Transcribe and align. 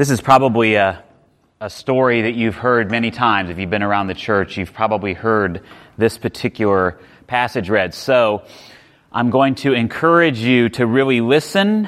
This 0.00 0.08
is 0.08 0.22
probably 0.22 0.76
a, 0.76 1.04
a 1.60 1.68
story 1.68 2.22
that 2.22 2.34
you've 2.34 2.54
heard 2.54 2.90
many 2.90 3.10
times. 3.10 3.50
If 3.50 3.58
you've 3.58 3.68
been 3.68 3.82
around 3.82 4.06
the 4.06 4.14
church, 4.14 4.56
you've 4.56 4.72
probably 4.72 5.12
heard 5.12 5.60
this 5.98 6.16
particular 6.16 6.98
passage 7.26 7.68
read. 7.68 7.92
So 7.92 8.46
I'm 9.12 9.28
going 9.28 9.56
to 9.56 9.74
encourage 9.74 10.38
you 10.38 10.70
to 10.70 10.86
really 10.86 11.20
listen 11.20 11.86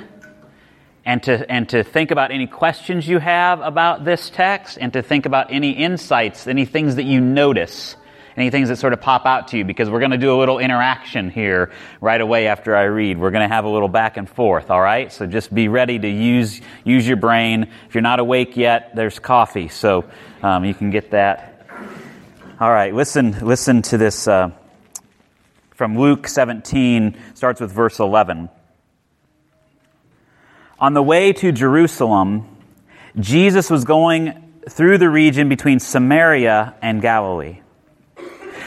and 1.06 1.22
to, 1.22 1.50
and 1.50 1.66
to 1.70 1.84
think 1.84 2.10
about 2.10 2.32
any 2.32 2.46
questions 2.46 3.08
you 3.08 3.18
have 3.18 3.62
about 3.62 4.04
this 4.04 4.28
text 4.28 4.76
and 4.78 4.92
to 4.92 5.00
think 5.00 5.24
about 5.24 5.50
any 5.50 5.70
insights, 5.70 6.46
any 6.46 6.66
things 6.66 6.96
that 6.96 7.04
you 7.04 7.18
notice 7.18 7.96
any 8.36 8.50
things 8.50 8.68
that 8.68 8.76
sort 8.76 8.92
of 8.92 9.00
pop 9.00 9.26
out 9.26 9.48
to 9.48 9.58
you 9.58 9.64
because 9.64 9.90
we're 9.90 9.98
going 9.98 10.12
to 10.12 10.18
do 10.18 10.34
a 10.34 10.38
little 10.38 10.58
interaction 10.58 11.30
here 11.30 11.70
right 12.00 12.20
away 12.20 12.46
after 12.46 12.74
I 12.74 12.84
read. 12.84 13.18
We're 13.18 13.30
going 13.30 13.48
to 13.48 13.54
have 13.54 13.64
a 13.64 13.68
little 13.68 13.88
back 13.88 14.16
and 14.16 14.28
forth, 14.28 14.70
all 14.70 14.80
right? 14.80 15.12
So 15.12 15.26
just 15.26 15.54
be 15.54 15.68
ready 15.68 15.98
to 15.98 16.08
use, 16.08 16.60
use 16.84 17.06
your 17.06 17.16
brain. 17.16 17.70
If 17.88 17.94
you're 17.94 18.02
not 18.02 18.20
awake 18.20 18.56
yet, 18.56 18.94
there's 18.94 19.18
coffee, 19.18 19.68
so 19.68 20.04
um, 20.42 20.64
you 20.64 20.74
can 20.74 20.90
get 20.90 21.10
that. 21.10 21.66
All 22.60 22.70
right, 22.70 22.94
listen, 22.94 23.38
listen 23.40 23.82
to 23.82 23.98
this 23.98 24.28
uh, 24.28 24.52
from 25.74 25.98
Luke 25.98 26.28
17, 26.28 27.18
starts 27.34 27.60
with 27.60 27.72
verse 27.72 27.98
11. 27.98 28.48
On 30.78 30.94
the 30.94 31.02
way 31.02 31.32
to 31.32 31.52
Jerusalem, 31.52 32.48
Jesus 33.18 33.70
was 33.70 33.84
going 33.84 34.52
through 34.68 34.98
the 34.98 35.10
region 35.10 35.48
between 35.48 35.80
Samaria 35.80 36.74
and 36.80 37.02
Galilee. 37.02 37.60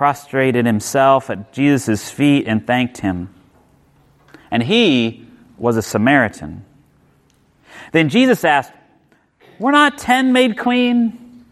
prostrated 0.00 0.64
himself 0.64 1.28
at 1.28 1.52
Jesus' 1.52 2.10
feet 2.10 2.46
and 2.46 2.66
thanked 2.66 2.96
him. 2.96 3.28
And 4.50 4.62
he 4.62 5.26
was 5.58 5.76
a 5.76 5.82
Samaritan. 5.82 6.64
Then 7.92 8.08
Jesus 8.08 8.42
asked, 8.42 8.72
Were 9.58 9.72
not 9.72 9.98
ten 9.98 10.32
made 10.32 10.56
clean? 10.56 11.44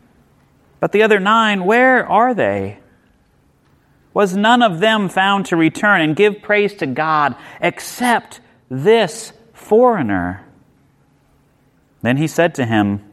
But 0.81 0.93
the 0.93 1.03
other 1.03 1.21
nine, 1.21 1.67
where 1.67 2.09
are 2.09 2.33
they? 2.33 2.79
Was 4.15 4.35
none 4.35 4.63
of 4.63 4.81
them 4.81 5.11
found 5.11 5.45
to 5.47 5.57
return 5.57 6.01
and 6.01 6.17
give 6.17 6.41
praise 6.41 6.75
to 6.77 6.87
God 6.87 7.37
except 7.61 8.41
this 8.71 9.31
foreigner? 9.53 10.43
Then 12.01 12.17
he 12.17 12.27
said 12.27 12.55
to 12.55 12.65
him, 12.65 13.05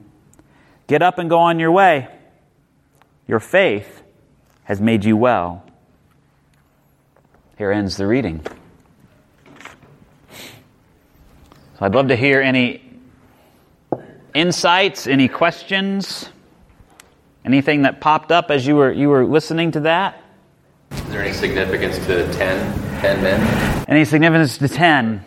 Get 0.88 1.02
up 1.02 1.20
and 1.20 1.30
go 1.30 1.40
on 1.40 1.60
your 1.60 1.74
way. 1.74 2.08
Your 3.28 3.42
faith 3.42 4.04
has 4.66 4.82
made 4.82 5.06
you 5.06 5.16
well. 5.16 5.64
Here 7.58 7.72
ends 7.72 7.96
the 7.98 8.06
reading. 8.06 8.42
So 10.30 11.82
I'd 11.82 11.96
love 11.96 12.10
to 12.10 12.16
hear 12.16 12.42
any 12.42 12.82
insights, 14.34 15.08
any 15.08 15.28
questions, 15.28 16.30
anything 17.46 17.84
that 17.84 18.02
popped 18.02 18.32
up 18.32 18.52
as 18.52 18.68
you 18.68 18.76
were, 18.76 18.92
you 18.92 19.10
were 19.10 19.26
listening 19.26 19.72
to 19.72 19.80
that. 19.82 20.22
Is 20.92 21.04
there 21.06 21.22
any 21.22 21.34
significance 21.34 21.98
to 22.06 22.32
10, 22.34 23.02
10 23.02 23.24
men? 23.24 23.86
Any 23.88 24.04
significance 24.04 24.58
to 24.58 24.68
10? 24.68 25.24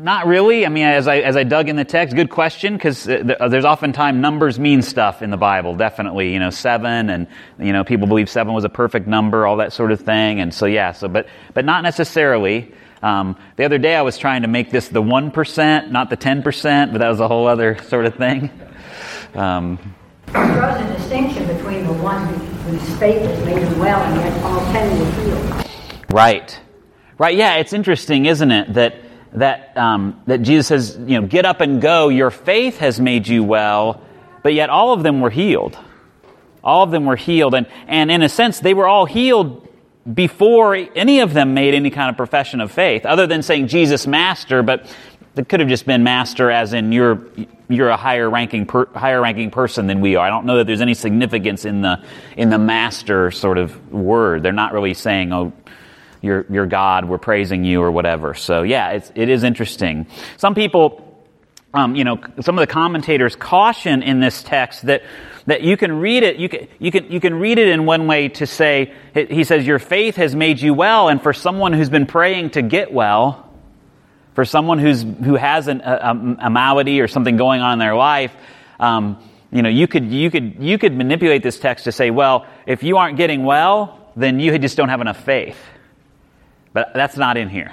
Not 0.00 0.28
really. 0.28 0.64
I 0.64 0.68
mean, 0.68 0.84
as 0.84 1.08
I, 1.08 1.18
as 1.18 1.36
I 1.36 1.42
dug 1.42 1.68
in 1.68 1.74
the 1.74 1.84
text, 1.84 2.14
good 2.14 2.30
question, 2.30 2.74
because 2.74 3.08
uh, 3.08 3.34
uh, 3.40 3.48
there's 3.48 3.64
oftentimes 3.64 4.16
numbers 4.16 4.56
mean 4.56 4.80
stuff 4.80 5.22
in 5.22 5.30
the 5.30 5.36
Bible, 5.36 5.74
definitely. 5.74 6.32
You 6.32 6.38
know, 6.38 6.50
seven, 6.50 7.10
and, 7.10 7.26
you 7.58 7.72
know, 7.72 7.82
people 7.82 8.06
believe 8.06 8.30
seven 8.30 8.54
was 8.54 8.62
a 8.62 8.68
perfect 8.68 9.08
number, 9.08 9.44
all 9.44 9.56
that 9.56 9.72
sort 9.72 9.90
of 9.90 10.00
thing. 10.00 10.40
And 10.40 10.54
so, 10.54 10.66
yeah, 10.66 10.92
so, 10.92 11.08
but, 11.08 11.26
but 11.52 11.64
not 11.64 11.82
necessarily. 11.82 12.72
Um, 13.02 13.36
the 13.56 13.64
other 13.64 13.78
day 13.78 13.96
I 13.96 14.02
was 14.02 14.18
trying 14.18 14.42
to 14.42 14.48
make 14.48 14.70
this 14.70 14.86
the 14.86 15.02
1%, 15.02 15.90
not 15.90 16.10
the 16.10 16.16
10%, 16.16 16.92
but 16.92 16.98
that 16.98 17.08
was 17.08 17.18
a 17.18 17.26
whole 17.26 17.48
other 17.48 17.82
sort 17.82 18.06
of 18.06 18.14
thing. 18.14 18.50
Um, 19.34 19.78
draws 20.26 20.80
a 20.80 20.96
distinction 20.96 21.44
between 21.48 21.84
the 21.84 21.92
one 21.94 22.24
whose 22.64 22.98
faith 22.98 23.20
has 23.22 23.44
made 23.44 23.58
him 23.58 23.78
well 23.78 24.00
and 24.00 24.16
yet 24.16 24.42
all 24.44 24.60
ten 24.72 24.98
were 24.98 25.22
healed. 25.22 25.66
Right. 26.12 26.60
Right, 27.18 27.36
yeah, 27.36 27.56
it's 27.56 27.72
interesting, 27.72 28.26
isn't 28.26 28.50
it, 28.50 28.74
that 28.74 28.94
that, 29.32 29.76
um, 29.76 30.20
that 30.26 30.42
Jesus 30.42 30.66
says, 30.66 30.96
you 30.98 31.20
know, 31.20 31.26
get 31.26 31.44
up 31.44 31.60
and 31.60 31.80
go, 31.80 32.08
your 32.08 32.30
faith 32.30 32.78
has 32.78 33.00
made 33.00 33.28
you 33.28 33.44
well, 33.44 34.00
but 34.42 34.54
yet 34.54 34.70
all 34.70 34.92
of 34.92 35.02
them 35.02 35.20
were 35.20 35.30
healed. 35.30 35.78
All 36.64 36.82
of 36.82 36.90
them 36.90 37.04
were 37.04 37.16
healed. 37.16 37.54
And, 37.54 37.66
and 37.86 38.10
in 38.10 38.22
a 38.22 38.28
sense, 38.28 38.60
they 38.60 38.74
were 38.74 38.86
all 38.86 39.06
healed 39.06 39.66
before 40.12 40.74
any 40.74 41.20
of 41.20 41.34
them 41.34 41.54
made 41.54 41.74
any 41.74 41.90
kind 41.90 42.10
of 42.10 42.16
profession 42.16 42.60
of 42.60 42.72
faith, 42.72 43.04
other 43.04 43.26
than 43.26 43.42
saying 43.42 43.68
Jesus 43.68 44.06
Master, 44.06 44.62
but 44.62 44.86
it 45.36 45.48
could 45.48 45.60
have 45.60 45.68
just 45.68 45.86
been 45.86 46.02
Master 46.02 46.50
as 46.50 46.72
in 46.72 46.92
you're, 46.92 47.28
you're 47.68 47.90
a 47.90 47.96
higher 47.96 48.28
ranking, 48.28 48.66
per, 48.66 48.86
higher 48.86 49.20
ranking 49.20 49.50
person 49.50 49.86
than 49.86 50.00
we 50.00 50.16
are. 50.16 50.26
I 50.26 50.30
don't 50.30 50.46
know 50.46 50.56
that 50.56 50.66
there's 50.66 50.80
any 50.80 50.94
significance 50.94 51.64
in 51.64 51.82
the, 51.82 52.02
in 52.36 52.50
the 52.50 52.58
Master 52.58 53.30
sort 53.30 53.58
of 53.58 53.92
word. 53.92 54.42
They're 54.42 54.52
not 54.52 54.72
really 54.72 54.94
saying, 54.94 55.32
oh, 55.32 55.52
your, 56.20 56.46
your 56.50 56.66
God, 56.66 57.08
we're 57.08 57.18
praising 57.18 57.64
you 57.64 57.82
or 57.82 57.90
whatever. 57.90 58.34
So 58.34 58.62
yeah, 58.62 58.90
it's, 58.90 59.12
it 59.14 59.28
is 59.28 59.44
interesting. 59.44 60.06
Some 60.36 60.54
people, 60.54 61.04
um, 61.74 61.94
you 61.94 62.04
know, 62.04 62.20
some 62.40 62.58
of 62.58 62.66
the 62.66 62.72
commentators 62.72 63.36
caution 63.36 64.02
in 64.02 64.20
this 64.20 64.42
text 64.42 64.82
that, 64.86 65.02
that 65.46 65.62
you 65.62 65.76
can 65.76 65.98
read 66.00 66.22
it, 66.22 66.36
you 66.36 66.48
can, 66.48 66.68
you 66.78 66.90
can, 66.90 67.10
you 67.10 67.20
can 67.20 67.34
read 67.34 67.58
it 67.58 67.68
in 67.68 67.86
one 67.86 68.06
way 68.06 68.28
to 68.28 68.46
say, 68.46 68.92
he 69.14 69.44
says, 69.44 69.66
your 69.66 69.78
faith 69.78 70.16
has 70.16 70.34
made 70.34 70.60
you 70.60 70.74
well, 70.74 71.08
and 71.08 71.22
for 71.22 71.32
someone 71.32 71.72
who's 71.72 71.90
been 71.90 72.06
praying 72.06 72.50
to 72.50 72.62
get 72.62 72.92
well, 72.92 73.50
for 74.34 74.44
someone 74.44 74.78
who's, 74.78 75.02
who 75.02 75.36
has 75.36 75.66
an, 75.68 75.80
a, 75.80 76.36
a 76.40 76.50
malady 76.50 77.00
or 77.00 77.08
something 77.08 77.36
going 77.36 77.60
on 77.60 77.74
in 77.74 77.78
their 77.78 77.96
life, 77.96 78.34
um, 78.78 79.22
you 79.50 79.62
know, 79.62 79.68
you 79.68 79.88
could, 79.88 80.12
you 80.12 80.30
could, 80.30 80.56
you 80.60 80.78
could 80.78 80.94
manipulate 80.94 81.42
this 81.42 81.58
text 81.58 81.84
to 81.84 81.92
say, 81.92 82.10
well, 82.10 82.46
if 82.66 82.82
you 82.82 82.98
aren't 82.98 83.16
getting 83.16 83.44
well, 83.44 84.12
then 84.14 84.40
you 84.40 84.56
just 84.58 84.76
don't 84.76 84.90
have 84.90 85.00
enough 85.00 85.24
faith. 85.24 85.56
But 86.72 86.92
that's 86.94 87.16
not 87.16 87.36
in 87.36 87.48
here. 87.48 87.72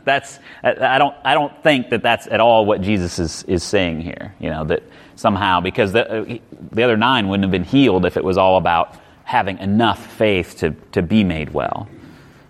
that's, 0.04 0.38
I 0.62 0.98
don't, 0.98 1.14
I 1.24 1.34
don't 1.34 1.62
think 1.62 1.90
that 1.90 2.02
that's 2.02 2.26
at 2.28 2.40
all 2.40 2.64
what 2.64 2.80
Jesus 2.80 3.18
is, 3.18 3.42
is 3.44 3.62
saying 3.62 4.00
here. 4.00 4.34
You 4.38 4.50
know, 4.50 4.64
that 4.64 4.82
somehow, 5.16 5.60
because 5.60 5.92
the, 5.92 6.40
the 6.72 6.82
other 6.82 6.96
nine 6.96 7.28
wouldn't 7.28 7.44
have 7.44 7.50
been 7.50 7.64
healed 7.64 8.06
if 8.06 8.16
it 8.16 8.24
was 8.24 8.38
all 8.38 8.56
about 8.56 8.96
having 9.24 9.58
enough 9.58 10.06
faith 10.14 10.58
to, 10.58 10.70
to 10.92 11.02
be 11.02 11.24
made 11.24 11.52
well. 11.52 11.88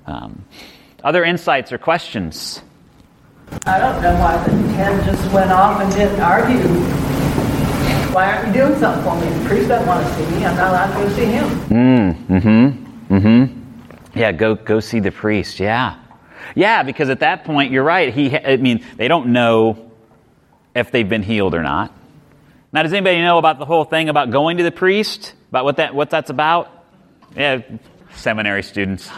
Um, 0.07 0.45
other 1.03 1.25
insights 1.25 1.73
or 1.73 1.79
questions? 1.79 2.63
I 3.65 3.79
don't 3.79 4.03
know 4.03 4.15
why 4.15 4.37
the 4.45 4.51
ten 4.75 5.05
just 5.05 5.33
went 5.33 5.51
off 5.51 5.81
and 5.81 5.91
didn't 5.93 6.21
argue. 6.21 6.59
Why 8.13 8.33
aren't 8.33 8.49
you 8.49 8.63
doing 8.63 8.79
something 8.79 9.05
for 9.05 9.15
me? 9.21 9.29
The 9.39 9.49
priest 9.49 9.69
doesn't 9.69 9.87
want 9.87 10.07
to 10.07 10.15
see 10.15 10.37
me. 10.37 10.45
I'm 10.45 10.57
not 10.57 10.71
allowed 10.71 10.99
to 10.99 11.05
go 11.05 11.15
see 11.15 11.25
him. 11.27 11.49
Mm, 11.69 12.27
mm-hmm. 12.27 13.15
Mm-hmm. 13.15 13.66
Yeah, 14.17 14.33
go 14.33 14.55
go 14.55 14.81
see 14.81 15.01
the 15.01 15.13
priest. 15.13 15.61
Yeah, 15.61 15.99
yeah, 16.55 16.83
because 16.83 17.11
at 17.11 17.21
that 17.21 17.45
point, 17.45 17.73
you're 17.73 17.85
right. 17.85 18.13
He, 18.13 18.37
I 18.37 18.57
mean, 18.57 18.85
they 18.97 19.09
don't 19.09 19.29
know 19.29 19.91
if 20.75 20.91
they've 20.91 21.09
been 21.09 21.23
healed 21.23 21.55
or 21.55 21.63
not. 21.63 21.93
Now, 22.73 22.83
does 22.83 22.93
anybody 22.93 23.21
know 23.21 23.39
about 23.39 23.59
the 23.59 23.65
whole 23.65 23.85
thing 23.85 24.09
about 24.09 24.31
going 24.31 24.59
to 24.59 24.63
the 24.63 24.73
priest? 24.73 25.35
About 25.51 25.65
what 25.65 25.77
that 25.77 25.95
what 25.95 26.11
that's 26.11 26.31
about? 26.31 26.71
Yeah, 27.35 27.63
seminary 28.15 28.63
students. 28.63 29.09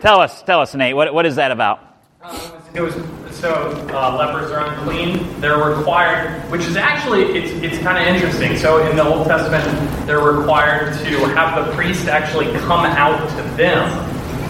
tell 0.00 0.20
us, 0.20 0.42
tell 0.42 0.60
us, 0.60 0.74
Nate. 0.74 0.94
What 0.96 1.12
what 1.12 1.26
is 1.26 1.36
that 1.36 1.50
about? 1.50 1.80
Uh, 2.22 2.60
it 2.74 2.80
was 2.80 2.94
so 3.40 3.70
uh, 3.92 4.16
lepers 4.16 4.50
are 4.50 4.66
unclean. 4.66 5.40
They're 5.40 5.58
required, 5.58 6.40
which 6.50 6.62
is 6.62 6.76
actually 6.76 7.22
it's 7.38 7.52
it's 7.62 7.82
kind 7.82 7.98
of 7.98 8.14
interesting. 8.14 8.56
So 8.56 8.84
in 8.88 8.96
the 8.96 9.04
Old 9.04 9.26
Testament, 9.26 9.64
they're 10.06 10.20
required 10.20 10.92
to 11.04 11.24
have 11.34 11.64
the 11.64 11.72
priest 11.74 12.08
actually 12.08 12.46
come 12.60 12.84
out 12.84 13.28
to 13.30 13.42
them 13.56 13.88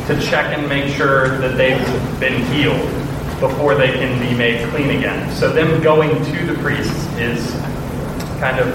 to 0.07 0.19
check 0.21 0.57
and 0.57 0.67
make 0.69 0.95
sure 0.95 1.39
that 1.39 1.57
they've 1.57 2.21
been 2.21 2.43
healed 2.53 2.81
before 3.41 3.75
they 3.75 3.93
can 3.93 4.19
be 4.27 4.35
made 4.37 4.67
clean 4.71 4.97
again. 4.97 5.31
So 5.37 5.53
them 5.53 5.83
going 5.83 6.11
to 6.11 6.47
the 6.47 6.55
priest 6.61 6.97
is 7.19 7.53
kind 8.41 8.59
of 8.59 8.75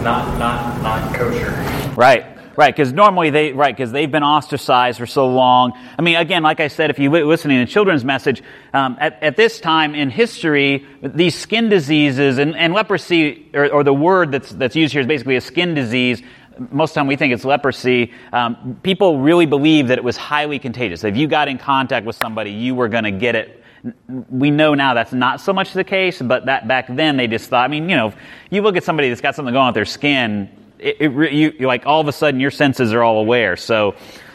not 0.00 0.38
not 0.38 0.80
not 0.82 1.14
kosher. 1.14 1.50
Right. 1.96 2.31
Right, 2.56 2.74
because 2.74 2.92
normally 2.92 3.30
they, 3.30 3.52
right, 3.52 3.74
because 3.74 3.92
they've 3.92 4.10
been 4.10 4.22
ostracized 4.22 4.98
for 4.98 5.06
so 5.06 5.28
long. 5.28 5.72
I 5.98 6.02
mean, 6.02 6.16
again, 6.16 6.42
like 6.42 6.60
I 6.60 6.68
said, 6.68 6.90
if 6.90 6.98
you 6.98 7.10
li- 7.10 7.22
listening 7.22 7.64
to 7.64 7.70
children's 7.70 8.04
message, 8.04 8.42
um, 8.74 8.96
at, 9.00 9.22
at 9.22 9.36
this 9.36 9.58
time 9.58 9.94
in 9.94 10.10
history, 10.10 10.86
these 11.02 11.38
skin 11.38 11.68
diseases 11.68 12.38
and, 12.38 12.54
and 12.54 12.74
leprosy, 12.74 13.50
or, 13.54 13.70
or 13.70 13.84
the 13.84 13.94
word 13.94 14.32
that's, 14.32 14.50
that's 14.50 14.76
used 14.76 14.92
here 14.92 15.00
is 15.00 15.06
basically 15.06 15.36
a 15.36 15.40
skin 15.40 15.74
disease. 15.74 16.22
Most 16.58 16.90
of 16.90 16.94
the 16.94 17.00
time 17.00 17.06
we 17.06 17.16
think 17.16 17.32
it's 17.32 17.44
leprosy. 17.44 18.12
Um, 18.32 18.78
people 18.82 19.18
really 19.18 19.46
believe 19.46 19.88
that 19.88 19.96
it 19.96 20.04
was 20.04 20.18
highly 20.18 20.58
contagious. 20.58 21.04
If 21.04 21.16
you 21.16 21.28
got 21.28 21.48
in 21.48 21.56
contact 21.56 22.04
with 22.04 22.16
somebody, 22.16 22.50
you 22.50 22.74
were 22.74 22.88
going 22.88 23.04
to 23.04 23.12
get 23.12 23.34
it 23.34 23.62
we 24.06 24.50
know 24.50 24.74
now 24.74 24.94
that's 24.94 25.12
not 25.12 25.40
so 25.40 25.52
much 25.52 25.72
the 25.72 25.82
case, 25.82 26.22
but 26.22 26.46
that 26.46 26.68
back 26.68 26.86
then 26.88 27.16
they 27.16 27.26
just 27.26 27.50
thought. 27.50 27.64
I 27.64 27.68
mean, 27.68 27.88
you 27.88 27.96
know, 27.96 28.12
you 28.48 28.62
look 28.62 28.76
at 28.76 28.84
somebody 28.84 29.08
that's 29.08 29.20
got 29.20 29.34
something 29.34 29.52
going 29.52 29.62
on 29.62 29.68
with 29.70 29.74
their 29.74 29.84
skin, 29.84 30.48
it, 30.82 30.96
it 31.00 31.32
you, 31.32 31.66
like 31.66 31.86
all 31.86 32.00
of 32.00 32.08
a 32.08 32.12
sudden 32.12 32.40
your 32.40 32.50
senses 32.50 32.92
are 32.92 33.02
all 33.02 33.20
aware. 33.20 33.56
So, 33.56 33.94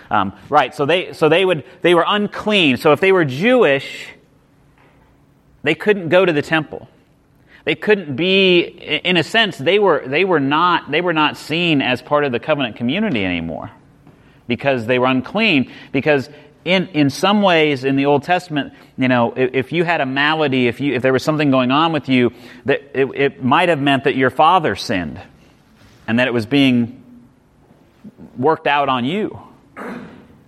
um, 0.09 0.33
right. 0.49 0.73
So 0.73 0.85
they 0.85 1.13
so 1.13 1.29
they 1.29 1.43
would 1.43 1.63
they 1.81 1.93
were 1.93 2.05
unclean. 2.07 2.77
So 2.77 2.91
if 2.93 2.99
they 2.99 3.11
were 3.11 3.25
Jewish, 3.25 4.07
they 5.63 5.75
couldn't 5.75 6.09
go 6.09 6.25
to 6.25 6.33
the 6.33 6.41
temple. 6.41 6.87
They 7.65 7.75
couldn't 7.75 8.15
be, 8.15 8.61
in 8.61 9.17
a 9.17 9.23
sense, 9.23 9.57
they 9.57 9.77
were 9.77 10.07
they 10.07 10.23
were 10.23 10.39
not 10.39 10.89
they 10.89 11.01
were 11.01 11.13
not 11.13 11.35
seen 11.35 11.81
as 11.81 12.01
part 12.01 12.23
of 12.23 12.31
the 12.31 12.39
covenant 12.39 12.77
community 12.77 13.25
anymore 13.25 13.71
because 14.47 14.85
they 14.85 14.99
were 14.99 15.07
unclean. 15.07 15.71
Because 15.91 16.29
in, 16.63 16.87
in 16.89 17.09
some 17.09 17.41
ways 17.41 17.83
in 17.83 17.97
the 17.97 18.05
Old 18.05 18.23
Testament, 18.23 18.73
you 18.97 19.07
know, 19.07 19.33
if, 19.35 19.53
if, 19.53 19.71
you 19.71 19.83
had 19.83 20.01
a 20.01 20.05
malady, 20.05 20.67
if, 20.67 20.81
you, 20.81 20.93
if 20.93 21.01
there 21.01 21.13
was 21.13 21.23
something 21.23 21.51
going 21.51 21.71
on 21.71 21.93
with 21.93 22.09
you, 22.09 22.31
that 22.65 22.81
it, 22.93 23.05
it 23.15 23.43
might 23.43 23.69
have 23.69 23.79
meant 23.79 24.03
that 24.05 24.15
your 24.15 24.29
father 24.29 24.75
sinned 24.75 25.21
and 26.07 26.19
that 26.19 26.27
it 26.27 26.33
was 26.33 26.45
being 26.45 27.03
worked 28.37 28.67
out 28.67 28.89
on 28.89 29.05
you. 29.05 29.39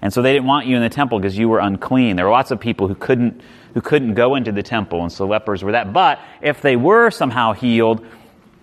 And 0.02 0.14
so 0.14 0.22
they 0.22 0.32
didn't 0.32 0.48
want 0.48 0.66
you 0.66 0.78
in 0.78 0.82
the 0.82 0.90
temple 0.90 1.20
because 1.20 1.38
you 1.38 1.50
were 1.50 1.60
unclean. 1.60 2.16
There 2.16 2.26
were 2.26 2.32
lots 2.32 2.52
of 2.52 2.60
people 2.60 2.88
who 2.88 2.96
couldn't, 2.96 3.42
who 3.74 3.82
couldn't 3.82 4.14
go 4.14 4.36
into 4.36 4.52
the 4.52 4.64
temple, 4.64 5.02
and 5.02 5.12
so 5.12 5.28
lepers 5.28 5.62
were 5.62 5.74
that. 5.74 5.92
But 5.92 6.20
if 6.42 6.62
they 6.62 6.78
were 6.78 7.12
somehow 7.12 7.52
healed, 7.52 8.06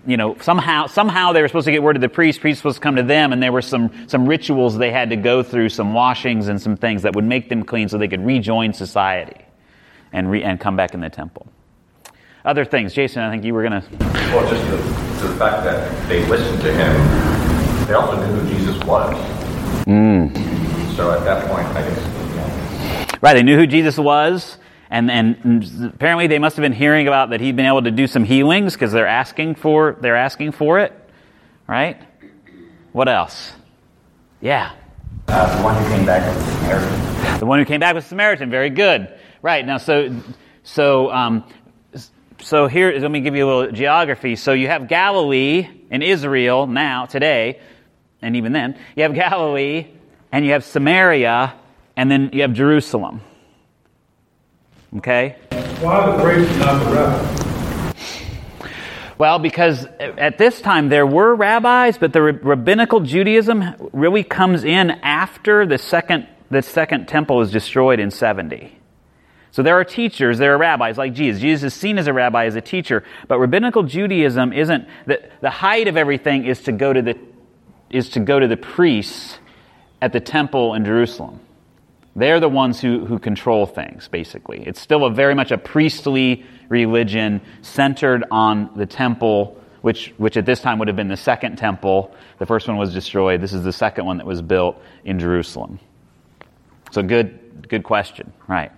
you 0.07 0.17
know, 0.17 0.37
somehow, 0.41 0.87
somehow 0.87 1.33
they 1.33 1.43
were 1.43 1.49
supposed 1.49 1.67
to 1.67 1.73
get 1.73 1.83
word 1.83 1.95
to 1.95 1.99
the 1.99 2.09
priest, 2.09 2.41
priest 2.41 2.65
was 2.65 2.77
supposed 2.77 2.77
to 2.77 2.81
come 2.81 2.97
to 2.97 3.03
them, 3.03 3.33
and 3.33 3.43
there 3.43 3.53
were 3.53 3.63
some, 3.63 4.09
some 4.09 4.27
rituals 4.27 4.79
they 4.79 4.91
had 4.91 5.11
to 5.11 5.17
go 5.17 5.43
through, 5.43 5.69
some 5.69 5.93
washings 5.93 6.49
and 6.49 6.63
some 6.63 6.77
things 6.77 7.03
that 7.03 7.15
would 7.15 7.25
make 7.25 7.49
them 7.51 7.65
clean 7.65 7.89
so 7.89 7.99
they 7.99 8.09
could 8.09 8.25
rejoin 8.25 8.73
society 8.73 9.45
and, 10.13 10.31
re, 10.31 10.43
and 10.43 10.59
come 10.59 10.77
back 10.77 10.95
in 10.95 11.01
the 11.01 11.11
temple. 11.11 11.47
Other 12.45 12.65
things. 12.65 12.95
Jason, 12.95 13.23
I 13.23 13.31
think 13.31 13.45
you 13.45 13.53
were 13.53 13.69
going 13.69 13.83
to. 13.83 13.89
Well, 14.33 15.06
just 15.21 15.33
the, 15.33 15.39
fact 15.39 15.65
that 15.65 16.09
they 16.09 16.27
listened 16.27 16.61
to 16.63 16.73
him, 16.73 17.87
they 17.87 17.95
also 17.95 18.17
knew 18.17 18.41
who 18.41 18.49
Jesus 18.49 18.83
was. 18.85 19.15
Mm. 19.85 20.35
So 20.97 21.11
at 21.11 21.25
that 21.25 21.47
point, 21.49 21.67
I 21.69 21.83
guess. 21.83 23.23
Right, 23.23 23.35
they 23.35 23.43
knew 23.43 23.57
who 23.57 23.67
Jesus 23.67 23.99
was. 23.99 24.59
And, 24.91 25.11
and 25.11 25.85
apparently 25.85 26.27
they 26.27 26.39
must 26.39 26.57
have 26.57 26.63
been 26.63 26.73
hearing 26.73 27.09
about 27.09 27.31
that 27.31 27.41
he'd 27.41 27.57
been 27.57 27.67
able 27.67 27.83
to 27.83 27.91
do 27.91 28.07
some 28.07 28.25
healings 28.25 28.75
because 28.75 28.93
they're 28.93 29.07
asking 29.07 29.57
for 29.57 29.97
they're 30.01 30.17
asking 30.17 30.53
for 30.53 30.79
it, 30.79 30.93
right? 31.67 32.01
What 32.93 33.09
else? 33.09 33.53
Yeah. 34.41 34.73
Uh, 35.27 35.57
the 35.57 35.65
one 35.65 35.83
who 35.83 35.89
came 35.91 36.07
back 36.07 36.25
was 36.25 36.45
Samaritan. 36.45 37.41
The 37.41 37.47
one 37.47 37.59
who 37.59 37.65
came 37.65 37.81
back 37.81 37.95
was 37.97 38.07
Samaritan. 38.07 38.49
Very 38.49 38.71
good. 38.71 39.19
Right 39.43 39.67
now, 39.67 39.79
so 39.79 40.15
so 40.63 41.11
um, 41.11 41.45
so 42.41 42.67
here 42.67 42.93
let 42.99 43.11
me 43.11 43.21
give 43.21 43.35
you 43.35 43.47
a 43.47 43.49
little 43.49 43.73
geography. 43.73 44.37
So 44.37 44.53
you 44.53 44.69
have 44.69 44.89
Galilee 44.89 45.69
in 45.91 46.03
Israel 46.03 46.67
now 46.67 47.07
today, 47.07 47.61
and 48.23 48.37
even 48.37 48.53
then 48.53 48.79
you 48.95 49.03
have 49.03 49.15
Galilee, 49.15 49.87
and 50.33 50.45
you 50.45 50.53
have 50.53 50.65
Samaria, 50.65 51.55
and 51.97 52.11
then 52.11 52.31
you 52.33 52.43
have 52.43 52.53
Jerusalem. 52.53 53.21
Okay? 54.97 55.37
Why 55.81 56.11
the 56.11 56.23
priest 56.23 56.59
not 56.59 56.85
the 56.85 56.91
rabbi? 56.95 57.43
Well, 59.19 59.39
because 59.39 59.87
at 59.99 60.37
this 60.37 60.61
time 60.61 60.91
there 60.91 61.07
were 61.07 61.35
rabbis, 61.35 61.97
but 61.97 62.13
the 62.13 62.21
rabbinical 62.21 63.01
Judaism 63.01 63.91
really 63.93 64.23
comes 64.23 64.63
in 64.63 64.91
after 64.91 65.65
the 65.65 65.79
second, 65.79 66.29
the 66.51 66.61
second 66.61 67.09
temple 67.09 67.41
is 67.41 67.51
destroyed 67.51 67.99
in 67.99 68.11
70. 68.11 68.76
So 69.57 69.63
there 69.63 69.81
are 69.81 69.85
teachers, 69.85 70.37
there 70.37 70.53
are 70.53 70.59
rabbis 70.59 70.99
like 70.99 71.15
Jesus. 71.15 71.41
Jesus 71.41 71.73
is 71.73 71.81
seen 71.81 71.97
as 71.97 72.09
a 72.09 72.13
rabbi, 72.13 72.45
as 72.45 72.57
a 72.57 72.61
teacher, 72.61 73.05
but 73.27 73.39
rabbinical 73.39 73.85
Judaism 73.85 74.53
isn't, 74.53 74.87
the, 75.07 75.31
the 75.41 75.49
height 75.49 75.89
of 75.89 75.97
everything 75.97 76.45
is 76.45 76.65
to 76.65 76.73
go 76.73 76.93
to 76.93 77.01
the, 77.01 77.19
is 77.89 78.11
to 78.11 78.21
go 78.21 78.39
to 78.39 78.47
the 78.47 78.59
priests 78.59 79.39
at 80.03 80.13
the 80.13 80.21
temple 80.21 80.75
in 80.75 80.85
Jerusalem. 80.85 81.41
They're 82.15 82.39
the 82.39 82.51
ones 82.51 82.83
who, 82.83 83.07
who 83.07 83.19
control 83.19 83.65
things, 83.65 84.09
basically. 84.09 84.63
It's 84.63 84.79
still 84.79 85.07
a 85.07 85.11
very 85.11 85.35
much 85.35 85.53
a 85.53 85.57
priestly 85.57 86.45
religion 86.69 87.41
centered 87.63 88.25
on 88.31 88.69
the 88.77 88.85
temple, 88.85 89.59
which, 89.81 90.13
which 90.19 90.37
at 90.37 90.45
this 90.45 90.61
time 90.61 90.79
would 90.81 90.89
have 90.89 90.99
been 90.99 91.09
the 91.09 91.17
second 91.17 91.57
temple. 91.57 92.15
The 92.37 92.45
first 92.45 92.69
one 92.69 92.77
was 92.77 92.93
destroyed. 92.93 93.41
This 93.41 93.55
is 93.55 93.65
the 93.65 93.73
second 93.73 94.05
one 94.05 94.19
that 94.19 94.27
was 94.27 94.43
built 94.43 94.77
in 95.07 95.19
Jerusalem. 95.19 95.81
So 96.91 97.03
good, 97.03 97.67
good 97.71 97.85
question. 97.85 98.35
Right. 98.47 98.71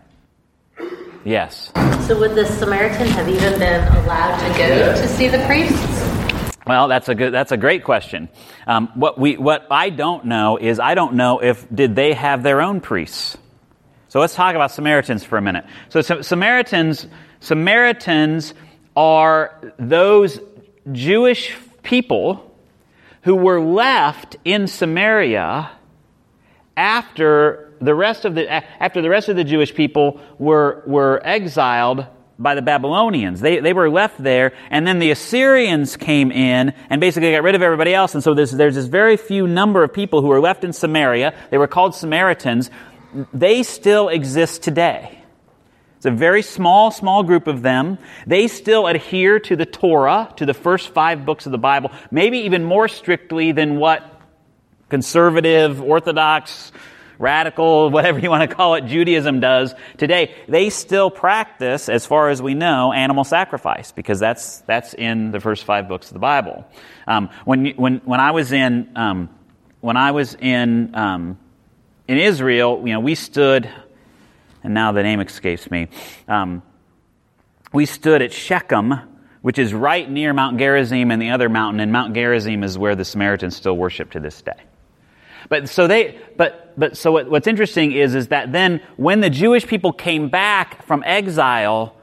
Yes. 1.29 1.71
So 2.07 2.19
would 2.19 2.35
the 2.35 2.47
Samaritan 2.47 3.07
have 3.09 3.29
even 3.29 3.59
been 3.59 3.87
allowed 3.99 4.39
to 4.39 4.59
go 4.59 4.95
to 4.95 5.07
see 5.07 5.29
the 5.29 5.45
priests? 5.45 6.57
Well, 6.67 6.89
that's 6.89 7.11
a 7.11 7.15
good, 7.15 7.35
that's 7.35 7.53
a 7.53 7.59
great 7.59 7.85
question. 7.85 8.31
Um, 8.67 8.89
what 8.95 9.19
we, 9.19 9.37
what 9.37 9.67
I 9.71 9.91
don't 9.91 10.25
know 10.25 10.57
is 10.57 10.81
I 10.81 10.95
don't 10.95 11.17
know 11.17 11.41
if 11.41 11.67
did 11.69 11.95
they 11.95 12.15
have 12.15 12.43
their 12.43 12.63
own 12.63 12.81
priests. 12.81 13.37
So 14.09 14.21
let's 14.21 14.35
talk 14.35 14.55
about 14.55 14.71
Samaritans 14.71 15.23
for 15.23 15.37
a 15.37 15.43
minute. 15.43 15.67
So 15.91 16.01
Samaritans, 16.01 17.07
Samaritans 17.41 18.55
are 18.97 19.75
those 19.79 20.41
Jewish 20.91 21.55
people 21.83 22.57
who 23.21 23.35
were 23.35 23.61
left 23.61 24.37
in 24.47 24.67
Samaria 24.67 25.71
after 26.75 27.68
the 27.81 27.95
rest 27.95 28.25
of 28.25 28.35
the 28.35 28.51
after 28.51 29.03
the 29.03 29.11
rest 29.11 29.29
of 29.29 29.37
the 29.37 29.45
Jewish 29.45 29.75
people 29.75 30.21
were 30.39 30.83
were 30.87 31.21
exiled 31.25 32.07
by 32.39 32.55
the 32.55 32.63
Babylonians. 32.63 33.41
They, 33.41 33.59
they 33.59 33.73
were 33.73 33.91
left 33.91 34.23
there, 34.23 34.53
and 34.71 34.87
then 34.87 35.01
the 35.01 35.11
Assyrians 35.11 35.97
came 35.97 36.31
in 36.31 36.73
and 36.89 37.01
basically 37.01 37.33
got 37.33 37.43
rid 37.43 37.55
of 37.55 37.63
everybody 37.63 37.93
else. 37.93 38.15
And 38.15 38.23
so 38.23 38.33
there's, 38.33 38.53
there's 38.53 38.77
this 38.77 38.87
very 38.87 39.17
few 39.17 39.47
number 39.49 39.83
of 39.83 39.93
people 39.93 40.23
who 40.23 40.29
were 40.29 40.41
left 40.41 40.63
in 40.63 40.73
Samaria. 40.73 41.35
They 41.51 41.59
were 41.59 41.67
called 41.67 41.95
Samaritans. 41.95 42.71
They 43.33 43.65
still 43.65 44.09
exist 44.09 44.63
today. 44.63 45.21
It's 45.97 46.07
a 46.07 46.13
very 46.13 46.43
small, 46.43 46.93
small 46.93 47.25
group 47.25 47.49
of 47.49 47.63
them. 47.63 47.99
They 48.25 48.47
still 48.47 48.87
adhere 48.87 49.41
to 49.41 49.57
the 49.57 49.67
Torah, 49.67 50.33
to 50.37 50.47
the 50.47 50.55
first 50.55 50.91
five 50.91 51.27
books 51.27 51.47
of 51.47 51.51
the 51.51 51.59
Bible, 51.59 51.91
maybe 52.13 52.39
even 52.41 52.63
more 52.63 52.87
strictly 52.87 53.51
than 53.51 53.79
what 53.81 54.05
conservative, 54.89 55.83
orthodox, 55.83 56.71
radical, 57.19 57.91
whatever 57.91 58.19
you 58.19 58.31
want 58.31 58.49
to 58.49 58.55
call 58.55 58.75
it, 58.75 58.87
Judaism 58.87 59.41
does 59.41 59.75
today, 59.97 60.35
they 60.49 60.71
still 60.71 61.11
practice, 61.11 61.89
as 61.89 62.07
far 62.07 62.31
as 62.31 62.41
we 62.41 62.55
know, 62.55 62.93
animal 62.93 63.25
sacrifice 63.25 63.93
because 63.93 64.21
that's 64.21 64.61
that's 64.61 64.95
in 64.95 65.31
the 65.31 65.41
first 65.41 65.65
five 65.65 65.89
books 65.89 66.09
of 66.09 66.15
the 66.15 66.21
Bible. 66.21 66.67
Um, 67.07 67.31
when 67.45 67.67
when 67.77 67.99
when 68.05 68.21
I 68.21 68.31
was 68.31 68.53
in 68.53 68.97
um, 68.97 69.29
when 69.81 69.97
I 69.97 70.13
was 70.13 70.35
in 70.35 70.95
um, 70.95 71.39
in 72.07 72.19
Israel, 72.19 72.83
you 72.87 72.95
know, 72.95 73.01
we 73.01 73.15
stood, 73.15 73.69
and 74.63 74.75
now 74.75 74.93
the 74.93 75.03
name 75.03 75.21
escapes 75.21 75.71
me. 75.71 75.89
Um, 76.27 76.63
we 77.73 77.85
stood 77.85 78.23
at 78.23 78.33
Shechem, 78.33 78.95
which 79.43 79.59
is 79.59 79.75
right 79.75 80.09
near 80.11 80.33
Mount 80.33 80.59
Gerizim 80.59 81.11
and 81.11 81.21
the 81.21 81.31
other 81.31 81.49
mountain, 81.49 81.81
and 81.81 81.93
Mount 81.93 82.15
Gerizim 82.15 82.65
is 82.65 82.79
where 82.79 82.97
the 82.97 83.05
Samaritans 83.05 83.57
still 83.57 83.77
worship 83.77 84.13
to 84.13 84.21
this 84.21 84.41
day. 84.41 84.53
But 85.49 85.69
so 85.69 85.87
they, 85.87 86.19
but, 86.37 86.79
but 86.79 86.97
so 86.97 87.13
what, 87.13 87.31
what's 87.31 87.47
interesting 87.47 87.93
is, 87.93 88.15
is 88.15 88.29
that 88.29 88.53
then 88.53 88.83
when 88.97 89.21
the 89.21 89.31
Jewish 89.31 89.67
people 89.67 89.93
came 89.93 90.29
back 90.29 90.87
from 90.87 91.03
exile, 91.07 91.97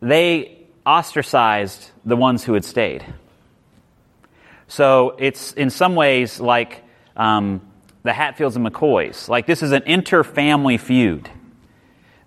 they 0.00 0.66
ostracized 0.86 1.90
the 2.04 2.16
ones 2.16 2.44
who 2.44 2.54
had 2.54 2.64
stayed. 2.64 3.04
So 4.68 5.16
it's 5.18 5.52
in 5.54 5.70
some 5.70 5.94
ways 5.94 6.40
like 6.40 6.84
um, 7.16 7.60
the 8.04 8.12
Hatfields 8.12 8.54
and 8.54 8.64
McCoys. 8.66 9.28
Like 9.28 9.46
this 9.46 9.62
is 9.62 9.72
an 9.72 9.82
inter-family 9.86 10.78
feud. 10.78 11.28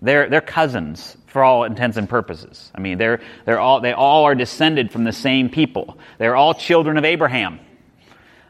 They're, 0.02 0.28
they're 0.28 0.40
cousins 0.40 1.16
for 1.28 1.42
all 1.42 1.64
intents 1.64 1.96
and 1.96 2.08
purposes. 2.08 2.70
I 2.74 2.80
mean, 2.80 2.98
they're, 2.98 3.20
they're 3.46 3.60
all, 3.60 3.80
they 3.80 3.92
all 3.92 4.24
are 4.24 4.34
descended 4.34 4.92
from 4.92 5.04
the 5.04 5.12
same 5.12 5.48
people. 5.48 5.96
They're 6.18 6.36
all 6.36 6.52
children 6.52 6.98
of 6.98 7.04
Abraham. 7.04 7.60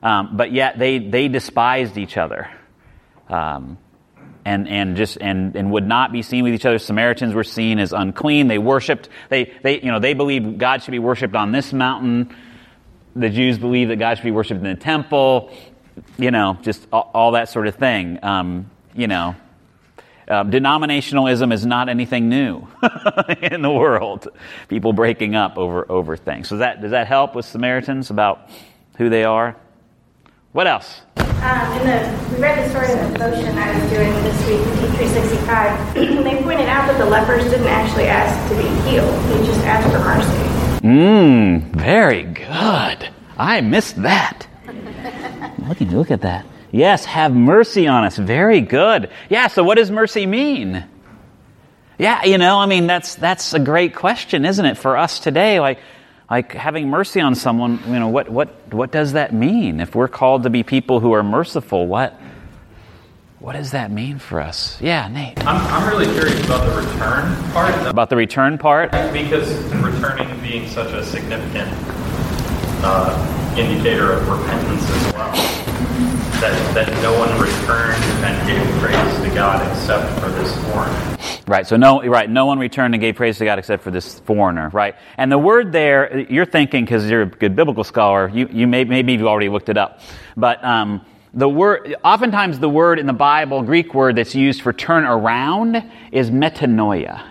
Um, 0.03 0.37
but 0.37 0.53
yet 0.53 0.79
they, 0.79 0.99
they 0.99 1.29
despised 1.29 1.97
each 1.97 2.17
other. 2.17 2.51
Um, 3.29 3.79
and, 4.45 4.69
and 4.69 4.97
just 4.97 5.19
and, 5.21 5.55
and 5.55 5.71
would 5.71 5.87
not 5.87 6.13
be 6.13 6.23
seen 6.23 6.45
with 6.45 6.55
each 6.55 6.67
other. 6.67 6.79
Samaritans 6.79 7.35
were 7.35 7.45
seen 7.45 7.79
as 7.79 7.93
unclean. 7.93 8.49
They 8.49 8.59
worshipped, 8.59 9.09
they, 9.29 9.53
they, 9.63 9.81
you 9.81 9.91
know, 9.91 10.01
they 10.01 10.15
believed 10.15 10.59
God 10.59 10.83
should 10.83 10.91
be 10.91 10.99
worshipped 10.99 11.37
on 11.37 11.53
this 11.53 11.73
mountain. 11.73 12.35
The 13.15 13.31
Jews 13.31 13.59
believed 13.59 13.91
that 13.91 13.97
God 13.97 14.17
should 14.17 14.25
be 14.25 14.33
worshipped 14.33 14.59
in 14.59 14.69
the 14.69 14.75
temple. 14.75 15.53
you 16.19 16.31
know, 16.31 16.59
just 16.63 16.87
all, 16.93 17.11
all 17.15 17.31
that 17.33 17.49
sort 17.49 17.67
of 17.67 17.77
thing. 17.77 18.19
Um, 18.23 18.71
you 18.95 19.07
know, 19.07 19.37
uh, 20.29 20.45
denominationalism 20.45 21.53
is 21.53 21.67
not 21.67 21.89
anything 21.89 22.29
new 22.29 22.67
in 23.43 23.63
the 23.63 23.71
world. 23.71 24.29
People 24.69 24.93
breaking 24.93 25.35
up 25.35 25.59
over 25.59 25.91
over 25.91 26.17
things. 26.17 26.49
So 26.49 26.59
that 26.59 26.81
does 26.81 26.93
that 26.93 27.07
help 27.07 27.35
with 27.35 27.45
Samaritans 27.45 28.11
about 28.11 28.49
who 28.97 29.09
they 29.09 29.25
are? 29.25 29.57
What 30.53 30.67
else? 30.67 31.01
Um, 31.17 31.81
in 31.81 31.87
the, 31.87 32.35
we 32.35 32.43
read 32.43 32.63
the 32.63 32.69
story 32.69 32.93
of 32.93 32.99
the 32.99 33.19
devotion 33.19 33.57
I 33.57 33.81
was 33.81 33.91
doing 33.91 34.13
this 34.23 34.47
week, 34.47 34.61
in 34.61 35.09
T365. 35.09 35.95
they 36.25 36.43
pointed 36.43 36.69
out 36.69 36.87
that 36.89 36.99
the 36.99 37.07
lepers 37.07 37.45
didn't 37.45 37.69
actually 37.69 38.05
ask 38.05 38.51
to 38.51 38.57
be 38.57 38.69
healed; 38.91 39.15
they 39.31 39.47
just 39.47 39.65
asked 39.65 39.91
for 39.91 39.99
mercy. 39.99 40.87
Mmm, 40.87 41.63
very 41.75 42.25
good. 42.25 43.09
I 43.39 43.63
missed 43.63 44.03
that. 44.03 44.47
look, 45.69 45.81
look 45.81 46.11
at 46.11 46.21
that. 46.21 46.45
Yes, 46.71 47.07
have 47.07 47.35
mercy 47.35 47.87
on 47.87 48.05
us. 48.05 48.19
Very 48.19 48.61
good. 48.61 49.11
Yeah, 49.31 49.47
so 49.47 49.65
what 49.65 49.77
does 49.77 49.91
mercy 49.91 50.27
mean? 50.27 50.85
Yeah, 51.99 52.25
you 52.25 52.37
know, 52.37 52.59
I 52.59 52.67
mean, 52.67 52.87
that's, 52.87 53.15
that's 53.15 53.55
a 53.55 53.59
great 53.59 53.95
question, 53.95 54.45
isn't 54.45 54.65
it, 54.65 54.77
for 54.77 54.97
us 54.97 55.19
today? 55.19 55.61
Like, 55.61 55.79
like 56.33 56.53
having 56.53 56.89
mercy 56.89 57.21
on 57.21 57.35
someone, 57.35 57.79
you 57.87 57.99
know, 57.99 58.09
what, 58.09 58.31
what, 58.31 58.49
what 58.73 58.91
does 58.91 59.13
that 59.13 59.35
mean? 59.35 59.81
If 59.81 59.95
we're 59.95 60.09
called 60.09 60.45
to 60.45 60.51
be 60.51 60.63
people 60.63 60.99
who 60.99 61.13
are 61.13 61.23
merciful, 61.23 61.87
what, 61.87 62.19
what 63.39 63.53
does 63.53 63.73
that 63.73 63.91
mean 63.91 64.19
for 64.19 64.41
us? 64.41 64.81
Yeah, 64.81 65.09
Nate. 65.09 65.39
I'm, 65.47 65.61
I'm 65.71 65.87
really 65.91 66.11
curious 66.15 66.43
about 66.47 66.65
the 66.65 66.75
return 66.75 67.53
part. 67.53 67.87
About 67.87 68.09
the 68.09 68.17
return 68.17 68.57
part? 68.57 68.93
Because 69.13 69.63
returning 69.75 70.41
being 70.41 70.67
such 70.69 70.95
a 70.95 71.05
significant 71.05 71.69
uh, 72.83 73.55
indicator 73.59 74.13
of 74.13 74.27
repentance 74.27 74.89
as 74.89 75.13
well. 75.13 75.52
That, 76.43 76.75
that 76.75 77.03
no 77.03 77.17
one 77.17 77.31
returned 77.41 78.03
and 78.25 78.49
gave 78.49 78.81
praise 78.81 79.21
to 79.23 79.33
God 79.33 79.65
except 79.71 80.19
for 80.19 80.29
this 80.31 80.53
foreigner. 80.65 81.17
Right. 81.47 81.65
So 81.65 81.77
no, 81.77 82.03
right. 82.03 82.29
No 82.29 82.47
one 82.47 82.59
returned 82.59 82.95
and 82.95 83.01
gave 83.01 83.15
praise 83.15 83.39
to 83.39 83.45
God 83.45 83.61
except 83.61 83.85
for 83.85 83.93
this 83.93 84.19
foreigner. 84.19 84.69
Right. 84.71 84.97
And 85.17 85.31
the 85.31 85.39
word 85.39 85.71
there, 85.71 86.19
you're 86.19 86.45
thinking 86.45 86.85
because 86.85 87.09
you're 87.09 87.23
a 87.23 87.27
good 87.27 87.55
biblical 87.55 87.85
scholar, 87.85 88.29
you, 88.29 88.49
you 88.51 88.67
may, 88.67 88.83
maybe 88.83 89.13
you've 89.13 89.23
already 89.23 89.51
looked 89.51 89.69
it 89.69 89.77
up, 89.77 90.01
but 90.37 90.65
um, 90.65 91.07
the 91.33 91.49
word, 91.49 91.95
oftentimes 92.03 92.59
the 92.59 92.69
word 92.69 92.99
in 92.99 93.07
the 93.07 93.13
Bible, 93.13 93.63
Greek 93.63 93.95
word 93.95 94.17
that's 94.17 94.35
used 94.35 94.63
for 94.63 94.73
turn 94.73 95.05
around, 95.05 95.93
is 96.11 96.33
metanoia, 96.33 97.25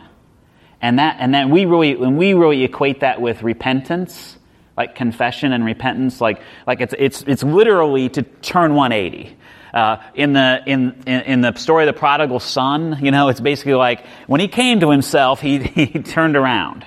and 0.82 1.00
that 1.00 1.18
and 1.20 1.34
then 1.34 1.50
we 1.50 1.66
really 1.66 1.98
when 1.98 2.16
we 2.16 2.34
really 2.34 2.64
equate 2.64 3.02
that 3.02 3.20
with 3.20 3.44
repentance 3.44 4.38
like 4.82 4.96
confession 4.96 5.54
and 5.54 5.64
repentance, 5.64 6.20
like, 6.20 6.42
like 6.66 6.82
it's, 6.82 6.96
it's, 6.98 7.24
it's 7.28 7.44
literally 7.44 8.10
to 8.10 8.24
turn 8.24 8.74
180. 8.74 9.38
Uh, 9.74 10.04
in 10.16 10.34
the 10.34 10.62
in, 10.66 11.02
in 11.08 11.40
the 11.40 11.56
story 11.56 11.88
of 11.88 11.96
the 11.96 11.98
prodigal 11.98 12.42
son, 12.42 12.98
you 13.02 13.10
know, 13.10 13.30
it's 13.30 13.40
basically 13.40 13.76
like 13.76 14.06
when 14.28 14.42
he 14.42 14.50
came 14.50 14.82
to 14.82 14.90
himself, 14.90 15.40
he 15.40 15.60
he 15.92 16.00
turned 16.02 16.36
around. 16.36 16.86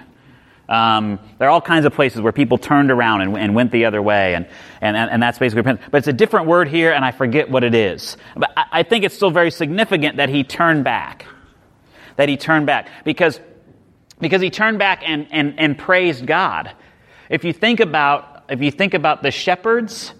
Um, 0.68 1.18
there 1.38 1.48
are 1.48 1.50
all 1.50 1.62
kinds 1.62 1.86
of 1.86 1.94
places 1.94 2.20
where 2.20 2.32
people 2.32 2.58
turned 2.58 2.90
around 2.90 3.22
and, 3.22 3.38
and 3.38 3.54
went 3.54 3.70
the 3.70 3.86
other 3.86 4.02
way, 4.02 4.34
and, 4.34 4.46
and, 4.82 4.96
and 4.96 5.22
that's 5.22 5.38
basically 5.38 5.60
repentance. 5.60 5.88
But 5.90 5.98
it's 5.98 6.08
a 6.08 6.12
different 6.12 6.46
word 6.46 6.68
here, 6.68 6.92
and 6.92 7.04
I 7.04 7.12
forget 7.12 7.48
what 7.48 7.64
it 7.64 7.74
is. 7.74 8.18
But 8.36 8.52
I, 8.54 8.80
I 8.80 8.82
think 8.82 9.04
it's 9.04 9.14
still 9.14 9.30
very 9.30 9.50
significant 9.50 10.18
that 10.18 10.28
he 10.28 10.44
turned 10.44 10.84
back. 10.84 11.24
That 12.16 12.28
he 12.28 12.36
turned 12.36 12.66
back 12.66 12.88
because 13.04 13.40
because 14.20 14.40
he 14.40 14.50
turned 14.50 14.78
back 14.78 15.02
and, 15.04 15.26
and, 15.30 15.58
and 15.58 15.78
praised 15.78 16.26
God. 16.26 16.72
If 17.28 17.44
you 17.44 17.52
think 17.52 17.80
about, 17.80 18.44
if 18.48 18.60
you 18.60 18.70
think 18.70 18.94
about 18.94 19.22
the 19.22 19.30
shepherds, 19.30 20.12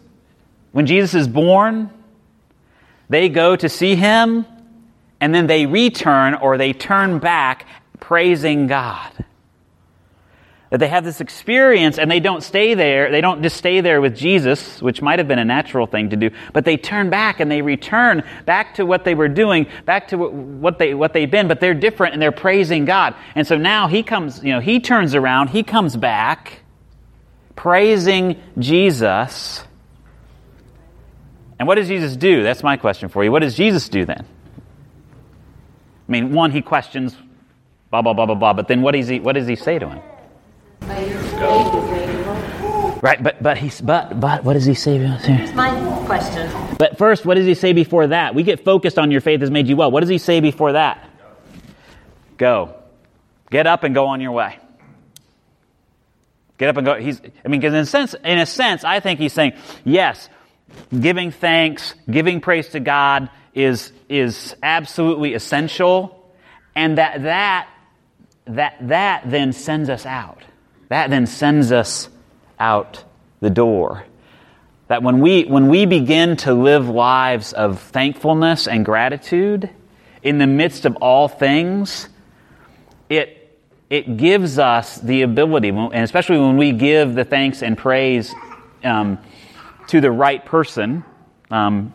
when 0.72 0.86
Jesus 0.86 1.14
is 1.14 1.28
born, 1.28 1.90
they 3.08 3.28
go 3.28 3.54
to 3.54 3.68
see 3.68 3.94
him 3.94 4.46
and 5.20 5.34
then 5.34 5.46
they 5.46 5.66
return 5.66 6.34
or 6.34 6.58
they 6.58 6.72
turn 6.72 7.18
back 7.18 7.66
praising 8.00 8.66
God. 8.66 9.12
That 10.70 10.78
they 10.78 10.88
have 10.88 11.04
this 11.04 11.20
experience 11.20 11.98
and 11.98 12.10
they 12.10 12.18
don't 12.18 12.42
stay 12.42 12.74
there. 12.74 13.12
They 13.12 13.20
don't 13.20 13.40
just 13.42 13.56
stay 13.56 13.80
there 13.80 14.00
with 14.00 14.16
Jesus, 14.16 14.82
which 14.82 15.00
might 15.00 15.20
have 15.20 15.28
been 15.28 15.38
a 15.38 15.44
natural 15.44 15.86
thing 15.86 16.10
to 16.10 16.16
do, 16.16 16.30
but 16.52 16.64
they 16.64 16.76
turn 16.76 17.08
back 17.10 17.38
and 17.38 17.48
they 17.48 17.62
return 17.62 18.24
back 18.44 18.74
to 18.74 18.84
what 18.84 19.04
they 19.04 19.14
were 19.14 19.28
doing, 19.28 19.68
back 19.84 20.08
to 20.08 20.16
what 20.16 20.78
they 20.78 20.94
what 20.94 21.12
they've 21.12 21.30
been, 21.30 21.46
but 21.46 21.60
they're 21.60 21.74
different 21.74 22.14
and 22.14 22.20
they're 22.20 22.32
praising 22.32 22.84
God. 22.84 23.14
And 23.36 23.46
so 23.46 23.56
now 23.56 23.86
he 23.86 24.02
comes, 24.02 24.42
you 24.42 24.50
know, 24.50 24.58
he 24.58 24.80
turns 24.80 25.14
around, 25.14 25.50
he 25.50 25.62
comes 25.62 25.96
back 25.96 26.63
praising 27.56 28.40
Jesus. 28.58 29.64
And 31.58 31.68
what 31.68 31.76
does 31.76 31.88
Jesus 31.88 32.16
do? 32.16 32.42
That's 32.42 32.62
my 32.62 32.76
question 32.76 33.08
for 33.08 33.24
you. 33.24 33.30
What 33.32 33.42
does 33.42 33.56
Jesus 33.56 33.88
do 33.88 34.04
then? 34.04 34.26
I 36.08 36.12
mean, 36.12 36.32
one, 36.32 36.50
he 36.50 36.60
questions, 36.60 37.16
blah, 37.90 38.02
blah, 38.02 38.12
blah, 38.12 38.26
blah, 38.26 38.34
blah, 38.34 38.52
but 38.52 38.68
then 38.68 38.82
what 38.82 38.92
does 38.92 39.08
he, 39.08 39.20
what 39.20 39.34
does 39.34 39.46
he 39.46 39.56
say 39.56 39.78
to 39.78 39.88
him? 39.88 40.00
Right, 43.04 43.22
but 43.22 43.42
but 43.42 43.58
he's 43.58 43.82
but 43.82 44.18
but 44.18 44.44
what 44.44 44.54
does 44.54 44.64
he 44.64 44.72
say? 44.72 44.96
Here's 44.96 45.52
my 45.52 45.70
question. 46.06 46.50
But 46.78 46.96
first, 46.96 47.26
what 47.26 47.34
does 47.34 47.44
he 47.44 47.54
say 47.54 47.74
before 47.74 48.06
that? 48.06 48.34
We 48.34 48.42
get 48.42 48.64
focused 48.64 48.98
on 48.98 49.10
your 49.10 49.20
faith 49.20 49.42
has 49.42 49.50
made 49.50 49.68
you 49.68 49.76
well. 49.76 49.90
What 49.90 50.00
does 50.00 50.08
he 50.08 50.16
say 50.16 50.40
before 50.40 50.72
that? 50.72 51.06
Go. 52.38 52.76
Get 53.50 53.66
up 53.66 53.84
and 53.84 53.94
go 53.94 54.06
on 54.06 54.22
your 54.22 54.32
way. 54.32 54.58
Get 56.58 56.68
up 56.68 56.76
and 56.76 56.86
go. 56.86 56.94
He's, 56.94 57.20
I 57.44 57.48
mean, 57.48 57.60
because 57.60 57.74
in 57.74 57.80
a 57.80 57.86
sense, 57.86 58.14
in 58.24 58.38
a 58.38 58.46
sense, 58.46 58.84
I 58.84 59.00
think 59.00 59.18
he's 59.18 59.32
saying, 59.32 59.54
yes, 59.84 60.28
giving 60.98 61.30
thanks, 61.30 61.94
giving 62.08 62.40
praise 62.40 62.68
to 62.70 62.80
God 62.80 63.30
is, 63.54 63.92
is 64.08 64.54
absolutely 64.62 65.34
essential, 65.34 66.32
and 66.74 66.98
that, 66.98 67.22
that, 67.22 67.68
that, 68.46 68.76
that 68.88 69.22
then 69.26 69.52
sends 69.52 69.88
us 69.88 70.06
out. 70.06 70.42
That 70.88 71.10
then 71.10 71.26
sends 71.26 71.72
us 71.72 72.08
out 72.58 73.02
the 73.40 73.50
door. 73.50 74.04
That 74.88 75.02
when 75.02 75.20
we, 75.20 75.44
when 75.44 75.68
we 75.68 75.86
begin 75.86 76.36
to 76.38 76.54
live 76.54 76.88
lives 76.88 77.52
of 77.52 77.80
thankfulness 77.80 78.68
and 78.68 78.84
gratitude 78.84 79.70
in 80.22 80.38
the 80.38 80.46
midst 80.46 80.84
of 80.84 80.96
all 80.96 81.26
things, 81.26 82.08
it 83.08 83.43
it 83.90 84.16
gives 84.16 84.58
us 84.58 84.98
the 84.98 85.22
ability, 85.22 85.68
and 85.68 85.94
especially 85.94 86.38
when 86.38 86.56
we 86.56 86.72
give 86.72 87.14
the 87.14 87.24
thanks 87.24 87.62
and 87.62 87.76
praise 87.76 88.34
um, 88.82 89.18
to 89.88 90.00
the 90.00 90.10
right 90.10 90.44
person, 90.44 91.04
um, 91.50 91.92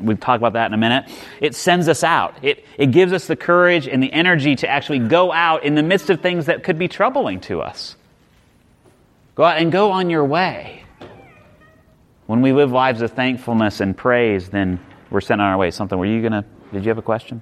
we'll 0.00 0.16
talk 0.16 0.38
about 0.38 0.52
that 0.52 0.66
in 0.66 0.74
a 0.74 0.78
minute. 0.78 1.10
It 1.40 1.54
sends 1.54 1.88
us 1.88 2.04
out. 2.04 2.36
It, 2.42 2.64
it 2.76 2.92
gives 2.92 3.12
us 3.12 3.26
the 3.26 3.36
courage 3.36 3.88
and 3.88 4.02
the 4.02 4.12
energy 4.12 4.54
to 4.56 4.68
actually 4.68 5.00
go 5.00 5.32
out 5.32 5.64
in 5.64 5.74
the 5.74 5.82
midst 5.82 6.10
of 6.10 6.20
things 6.20 6.46
that 6.46 6.62
could 6.62 6.78
be 6.78 6.88
troubling 6.88 7.40
to 7.42 7.60
us. 7.60 7.96
Go 9.34 9.44
out 9.44 9.58
and 9.58 9.72
go 9.72 9.90
on 9.92 10.10
your 10.10 10.24
way. 10.24 10.84
When 12.26 12.42
we 12.42 12.52
live 12.52 12.70
lives 12.70 13.00
of 13.00 13.12
thankfulness 13.12 13.80
and 13.80 13.96
praise, 13.96 14.50
then 14.50 14.78
we're 15.10 15.22
sent 15.22 15.40
on 15.40 15.46
our 15.46 15.56
way. 15.56 15.70
Something, 15.70 15.98
were 15.98 16.06
you 16.06 16.20
going 16.20 16.32
to, 16.32 16.44
did 16.72 16.84
you 16.84 16.90
have 16.90 16.98
a 16.98 17.02
question? 17.02 17.40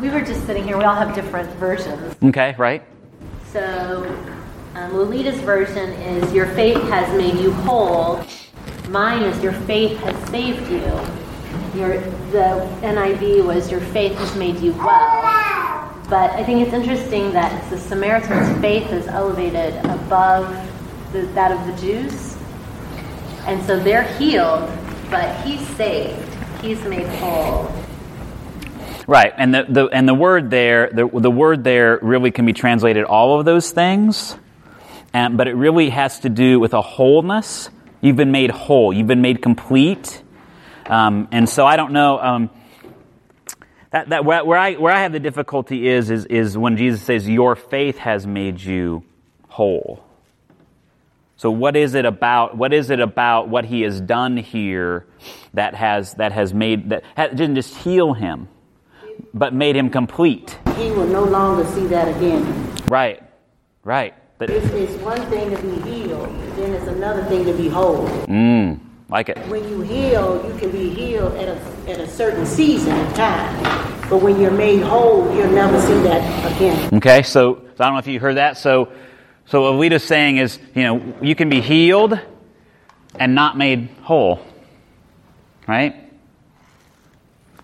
We 0.00 0.10
were 0.10 0.20
just 0.20 0.46
sitting 0.46 0.62
here. 0.62 0.78
We 0.78 0.84
all 0.84 0.94
have 0.94 1.14
different 1.14 1.50
versions. 1.56 2.14
Okay, 2.22 2.54
right? 2.56 2.84
So, 3.52 4.04
um, 4.76 4.92
Lolita's 4.92 5.40
version 5.40 5.90
is 5.90 6.32
Your 6.32 6.46
faith 6.54 6.80
has 6.82 7.12
made 7.18 7.34
you 7.42 7.50
whole. 7.50 8.22
Mine 8.88 9.24
is 9.24 9.42
Your 9.42 9.52
faith 9.52 9.98
has 9.98 10.30
saved 10.30 10.70
you. 10.70 10.78
Your, 11.80 11.98
the 12.30 12.64
NIV 12.82 13.44
was 13.44 13.68
Your 13.68 13.80
faith 13.80 14.16
has 14.18 14.36
made 14.36 14.60
you 14.60 14.72
well. 14.74 15.22
But 16.08 16.30
I 16.30 16.44
think 16.44 16.64
it's 16.64 16.72
interesting 16.72 17.32
that 17.32 17.68
the 17.70 17.76
Samaritan's 17.76 18.60
faith 18.60 18.92
is 18.92 19.08
elevated 19.08 19.74
above 19.86 20.46
the, 21.12 21.22
that 21.34 21.50
of 21.50 21.66
the 21.66 21.82
Jews. 21.82 22.36
And 23.48 23.60
so 23.66 23.80
they're 23.80 24.04
healed, 24.16 24.70
but 25.10 25.44
he's 25.44 25.66
saved. 25.76 26.32
He's 26.62 26.80
made 26.84 27.08
whole. 27.18 27.72
Right, 29.06 29.32
and 29.36 29.54
the, 29.54 29.66
the, 29.68 29.86
and 29.86 30.08
the 30.08 30.14
word 30.14 30.50
there, 30.50 30.90
the, 30.92 31.08
the 31.08 31.30
word 31.30 31.64
there 31.64 31.98
really 32.02 32.30
can 32.30 32.46
be 32.46 32.52
translated 32.52 33.04
all 33.04 33.38
of 33.38 33.44
those 33.44 33.70
things, 33.70 34.36
and, 35.12 35.36
but 35.36 35.48
it 35.48 35.54
really 35.54 35.90
has 35.90 36.20
to 36.20 36.28
do 36.28 36.60
with 36.60 36.74
a 36.74 36.80
wholeness. 36.80 37.70
You've 38.00 38.16
been 38.16 38.32
made 38.32 38.50
whole. 38.50 38.92
You've 38.92 39.06
been 39.06 39.22
made 39.22 39.42
complete. 39.42 40.22
Um, 40.86 41.28
and 41.32 41.48
so 41.48 41.66
I 41.66 41.76
don't 41.76 41.92
know. 41.92 42.18
Um, 42.18 42.50
that, 43.90 44.10
that 44.10 44.24
where, 44.24 44.56
I, 44.56 44.74
where 44.74 44.92
I 44.92 45.02
have 45.02 45.12
the 45.12 45.20
difficulty 45.20 45.88
is, 45.88 46.10
is, 46.10 46.26
is 46.26 46.56
when 46.56 46.76
Jesus 46.76 47.02
says, 47.02 47.28
Your 47.28 47.56
faith 47.56 47.98
has 47.98 48.26
made 48.26 48.60
you 48.60 49.04
whole. 49.48 50.04
So 51.36 51.50
what 51.50 51.74
is 51.74 51.94
it 51.94 52.04
about 52.04 52.56
what 52.56 52.74
is 52.74 52.90
it 52.90 53.00
about 53.00 53.48
what 53.48 53.64
he 53.64 53.80
has 53.80 53.98
done 53.98 54.36
here 54.36 55.06
that 55.54 55.74
has 55.74 56.12
that 56.16 56.32
has 56.32 56.52
made 56.52 56.90
that 56.90 57.02
didn't 57.16 57.54
just 57.54 57.74
heal 57.76 58.12
him? 58.12 58.48
But 59.34 59.54
made 59.54 59.76
him 59.76 59.90
complete. 59.90 60.58
He 60.76 60.90
will 60.90 61.06
no 61.06 61.24
longer 61.24 61.64
see 61.72 61.86
that 61.86 62.08
again. 62.16 62.74
Right, 62.86 63.22
right. 63.84 64.14
But 64.38 64.50
it's, 64.50 64.66
it's 64.68 65.02
one 65.02 65.20
thing 65.30 65.50
to 65.50 65.62
be 65.62 65.80
healed, 65.82 66.28
then 66.56 66.72
it's 66.72 66.86
another 66.86 67.24
thing 67.24 67.44
to 67.44 67.52
be 67.52 67.68
whole. 67.68 68.08
Mm. 68.26 68.80
Like 69.10 69.28
it. 69.28 69.38
When 69.48 69.68
you 69.68 69.80
heal, 69.80 70.42
you 70.46 70.58
can 70.58 70.70
be 70.70 70.88
healed 70.88 71.34
at 71.34 71.48
a, 71.48 71.90
at 71.90 71.98
a 71.98 72.08
certain 72.08 72.46
season 72.46 72.98
of 72.98 73.14
time. 73.14 73.62
But 74.08 74.22
when 74.22 74.40
you're 74.40 74.50
made 74.50 74.82
whole, 74.82 75.34
you'll 75.36 75.50
never 75.50 75.80
see 75.80 76.00
that 76.02 76.56
again. 76.56 76.94
Okay, 76.94 77.22
so, 77.22 77.54
so 77.54 77.84
I 77.84 77.86
don't 77.86 77.94
know 77.94 77.98
if 77.98 78.06
you 78.06 78.20
heard 78.20 78.36
that. 78.36 78.56
So, 78.56 78.92
so 79.46 79.62
what 79.62 79.72
Alita's 79.72 80.04
saying 80.04 80.36
is, 80.36 80.58
you 80.74 80.84
know, 80.84 81.14
you 81.20 81.34
can 81.34 81.48
be 81.48 81.60
healed 81.60 82.18
and 83.16 83.34
not 83.34 83.58
made 83.58 83.88
whole. 84.02 84.40
Right? 85.66 85.94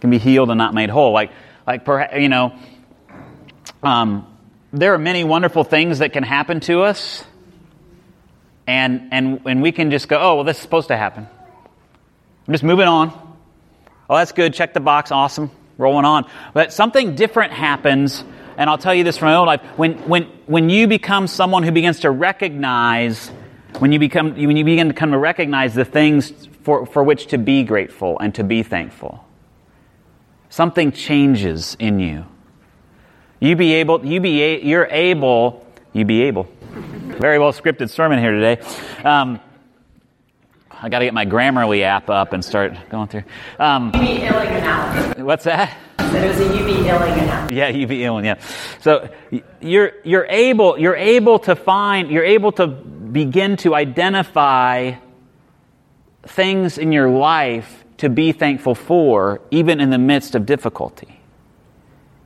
Can 0.00 0.10
be 0.10 0.18
healed 0.18 0.50
and 0.50 0.58
not 0.58 0.74
made 0.74 0.90
whole. 0.90 1.12
Like, 1.12 1.30
like 1.66 1.84
perhaps, 1.84 2.14
you 2.16 2.28
know, 2.28 2.56
um, 3.82 4.26
there 4.72 4.94
are 4.94 4.98
many 4.98 5.24
wonderful 5.24 5.64
things 5.64 5.98
that 6.00 6.12
can 6.12 6.22
happen 6.22 6.60
to 6.60 6.82
us, 6.82 7.24
and, 8.66 9.08
and, 9.12 9.40
and 9.46 9.62
we 9.62 9.72
can 9.72 9.90
just 9.90 10.08
go, 10.08 10.18
oh, 10.18 10.34
well, 10.36 10.44
this 10.44 10.56
is 10.56 10.62
supposed 10.62 10.88
to 10.88 10.96
happen. 10.96 11.26
I'm 12.46 12.52
just 12.52 12.64
moving 12.64 12.86
on. 12.86 13.10
Oh, 14.08 14.16
that's 14.16 14.32
good. 14.32 14.54
Check 14.54 14.74
the 14.74 14.80
box. 14.80 15.10
Awesome. 15.10 15.50
Rolling 15.78 16.04
on. 16.04 16.28
But 16.54 16.72
something 16.72 17.16
different 17.16 17.52
happens, 17.52 18.22
and 18.56 18.70
I'll 18.70 18.78
tell 18.78 18.94
you 18.94 19.04
this 19.04 19.18
from 19.18 19.26
my 19.26 19.34
own 19.34 19.46
life. 19.46 19.62
When, 19.76 19.94
when, 20.08 20.24
when 20.46 20.70
you 20.70 20.86
become 20.86 21.26
someone 21.26 21.64
who 21.64 21.72
begins 21.72 22.00
to 22.00 22.10
recognize, 22.10 23.28
when 23.78 23.92
you, 23.92 23.98
become, 23.98 24.36
when 24.36 24.56
you 24.56 24.64
begin 24.64 24.88
to 24.88 24.94
come 24.94 25.10
to 25.10 25.18
recognize 25.18 25.74
the 25.74 25.84
things 25.84 26.48
for, 26.62 26.86
for 26.86 27.02
which 27.02 27.28
to 27.28 27.38
be 27.38 27.64
grateful 27.64 28.18
and 28.18 28.34
to 28.36 28.44
be 28.44 28.62
thankful, 28.62 29.25
something 30.56 30.90
changes 30.90 31.76
in 31.78 32.00
you. 32.00 32.24
You 33.40 33.56
be 33.56 33.74
able, 33.74 34.06
you 34.06 34.20
be, 34.20 34.56
you're 34.62 34.88
able, 34.90 35.66
you 35.92 36.06
be 36.06 36.22
able. 36.22 36.48
Very 37.20 37.38
well 37.38 37.52
scripted 37.52 37.90
sermon 37.90 38.18
here 38.18 38.32
today. 38.32 38.62
Um, 39.04 39.38
I 40.70 40.88
got 40.88 41.00
to 41.00 41.04
get 41.04 41.12
my 41.12 41.26
Grammarly 41.26 41.82
app 41.82 42.08
up 42.08 42.32
and 42.32 42.42
start 42.42 42.74
going 42.88 43.08
through. 43.08 43.24
Um, 43.58 43.88
UB 43.88 43.96
Illing 43.96 44.56
analysis. 44.56 45.22
What's 45.22 45.44
that? 45.44 45.76
So 45.98 46.06
it 46.06 46.28
was 46.28 46.40
a 46.40 46.46
UB 46.46 46.68
Illing 46.86 47.22
analysis. 47.22 47.56
Yeah, 47.56 47.68
UB 47.68 47.90
Illing. 47.90 48.24
Yeah. 48.24 48.40
So 48.80 49.10
you're 49.60 49.92
you're 50.04 50.26
able 50.26 50.78
you're 50.78 50.96
able 50.96 51.38
to 51.40 51.54
find 51.54 52.10
you're 52.10 52.24
able 52.24 52.52
to 52.52 52.66
begin 52.66 53.58
to 53.58 53.74
identify 53.74 54.94
things 56.26 56.78
in 56.78 56.92
your 56.92 57.10
life 57.10 57.85
to 57.98 58.08
be 58.08 58.32
thankful 58.32 58.74
for, 58.74 59.40
even 59.50 59.80
in 59.80 59.90
the 59.90 59.98
midst 59.98 60.34
of 60.34 60.46
difficulty, 60.46 61.20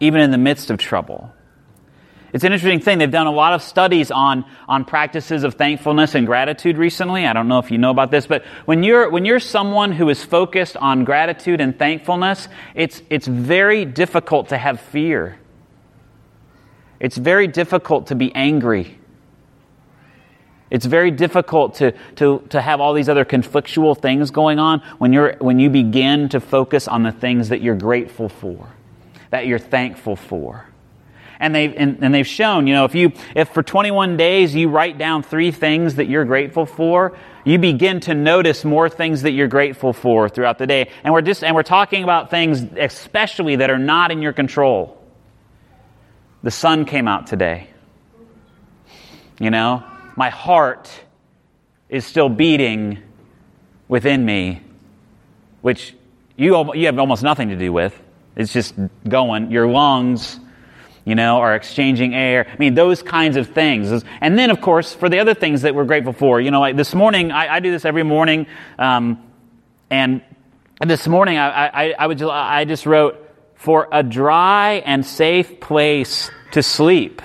even 0.00 0.20
in 0.20 0.30
the 0.30 0.38
midst 0.38 0.70
of 0.70 0.78
trouble. 0.78 1.32
It's 2.32 2.44
an 2.44 2.52
interesting 2.52 2.80
thing. 2.80 2.98
They've 2.98 3.10
done 3.10 3.26
a 3.26 3.32
lot 3.32 3.54
of 3.54 3.62
studies 3.62 4.10
on, 4.10 4.44
on 4.68 4.84
practices 4.84 5.42
of 5.42 5.54
thankfulness 5.54 6.14
and 6.14 6.26
gratitude 6.26 6.78
recently. 6.78 7.26
I 7.26 7.32
don't 7.32 7.48
know 7.48 7.58
if 7.58 7.72
you 7.72 7.78
know 7.78 7.90
about 7.90 8.12
this, 8.12 8.26
but 8.26 8.44
when 8.66 8.84
you're, 8.84 9.10
when 9.10 9.24
you're 9.24 9.40
someone 9.40 9.90
who 9.90 10.08
is 10.10 10.24
focused 10.24 10.76
on 10.76 11.04
gratitude 11.04 11.60
and 11.60 11.76
thankfulness, 11.76 12.48
it's, 12.74 13.02
it's 13.10 13.26
very 13.26 13.84
difficult 13.84 14.50
to 14.50 14.58
have 14.58 14.80
fear. 14.80 15.40
It's 17.00 17.16
very 17.16 17.48
difficult 17.48 18.08
to 18.08 18.14
be 18.14 18.32
angry. 18.34 18.99
It's 20.70 20.86
very 20.86 21.10
difficult 21.10 21.76
to, 21.76 21.92
to, 22.16 22.44
to 22.50 22.60
have 22.60 22.80
all 22.80 22.94
these 22.94 23.08
other 23.08 23.24
conflictual 23.24 24.00
things 24.00 24.30
going 24.30 24.58
on 24.58 24.80
when, 24.98 25.12
you're, 25.12 25.36
when 25.38 25.58
you 25.58 25.68
begin 25.68 26.28
to 26.30 26.40
focus 26.40 26.86
on 26.86 27.02
the 27.02 27.12
things 27.12 27.48
that 27.48 27.60
you're 27.60 27.76
grateful 27.76 28.28
for, 28.28 28.68
that 29.30 29.46
you're 29.46 29.58
thankful 29.58 30.16
for 30.16 30.66
and 31.40 31.54
they've, 31.54 31.74
and, 31.74 32.04
and, 32.04 32.14
they've 32.14 32.26
shown, 32.26 32.66
you 32.66 32.74
know, 32.74 32.84
if 32.84 32.94
you, 32.94 33.12
if 33.34 33.48
for 33.48 33.62
21 33.62 34.18
days 34.18 34.54
you 34.54 34.68
write 34.68 34.98
down 34.98 35.22
three 35.22 35.50
things 35.50 35.94
that 35.94 36.06
you're 36.06 36.26
grateful 36.26 36.66
for, 36.66 37.16
you 37.46 37.58
begin 37.58 38.00
to 38.00 38.14
notice 38.14 38.62
more 38.62 38.90
things 38.90 39.22
that 39.22 39.32
you're 39.32 39.48
grateful 39.48 39.94
for 39.94 40.28
throughout 40.28 40.58
the 40.58 40.66
day. 40.66 40.90
And 41.02 41.14
we're 41.14 41.22
just, 41.22 41.42
and 41.42 41.56
we're 41.56 41.62
talking 41.62 42.04
about 42.04 42.30
things 42.30 42.62
especially 42.76 43.56
that 43.56 43.70
are 43.70 43.78
not 43.78 44.10
in 44.10 44.20
your 44.20 44.34
control. 44.34 45.02
The 46.42 46.50
sun 46.50 46.84
came 46.84 47.08
out 47.08 47.26
today. 47.26 47.68
You 49.38 49.50
know, 49.50 49.82
my 50.20 50.28
heart 50.28 50.90
is 51.88 52.04
still 52.04 52.28
beating 52.28 52.98
within 53.88 54.22
me, 54.22 54.60
which 55.62 55.94
you, 56.36 56.74
you 56.74 56.84
have 56.84 56.98
almost 56.98 57.22
nothing 57.22 57.48
to 57.48 57.56
do 57.56 57.72
with. 57.72 57.98
It's 58.36 58.52
just 58.52 58.74
going. 59.08 59.50
Your 59.50 59.66
lungs 59.66 60.38
you 61.06 61.14
know, 61.14 61.38
are 61.38 61.54
exchanging 61.54 62.14
air. 62.14 62.46
I 62.52 62.56
mean, 62.58 62.74
those 62.74 63.02
kinds 63.02 63.38
of 63.38 63.48
things. 63.54 64.04
And 64.20 64.38
then, 64.38 64.50
of 64.50 64.60
course, 64.60 64.92
for 64.92 65.08
the 65.08 65.20
other 65.20 65.32
things 65.32 65.62
that 65.62 65.74
we're 65.74 65.86
grateful 65.86 66.12
for, 66.12 66.38
you 66.38 66.50
know, 66.50 66.60
like 66.60 66.76
this 66.76 66.94
morning, 66.94 67.32
I, 67.32 67.54
I 67.54 67.60
do 67.60 67.70
this 67.70 67.86
every 67.86 68.02
morning, 68.02 68.46
um, 68.78 69.24
and 69.88 70.20
this 70.86 71.08
morning 71.08 71.38
I, 71.38 71.48
I, 71.48 71.94
I, 71.98 72.06
would 72.06 72.18
just, 72.18 72.30
I 72.30 72.66
just 72.66 72.84
wrote, 72.84 73.26
for 73.54 73.88
a 73.90 74.02
dry 74.02 74.82
and 74.84 75.04
safe 75.06 75.60
place 75.60 76.30
to 76.52 76.62
sleep 76.62 77.22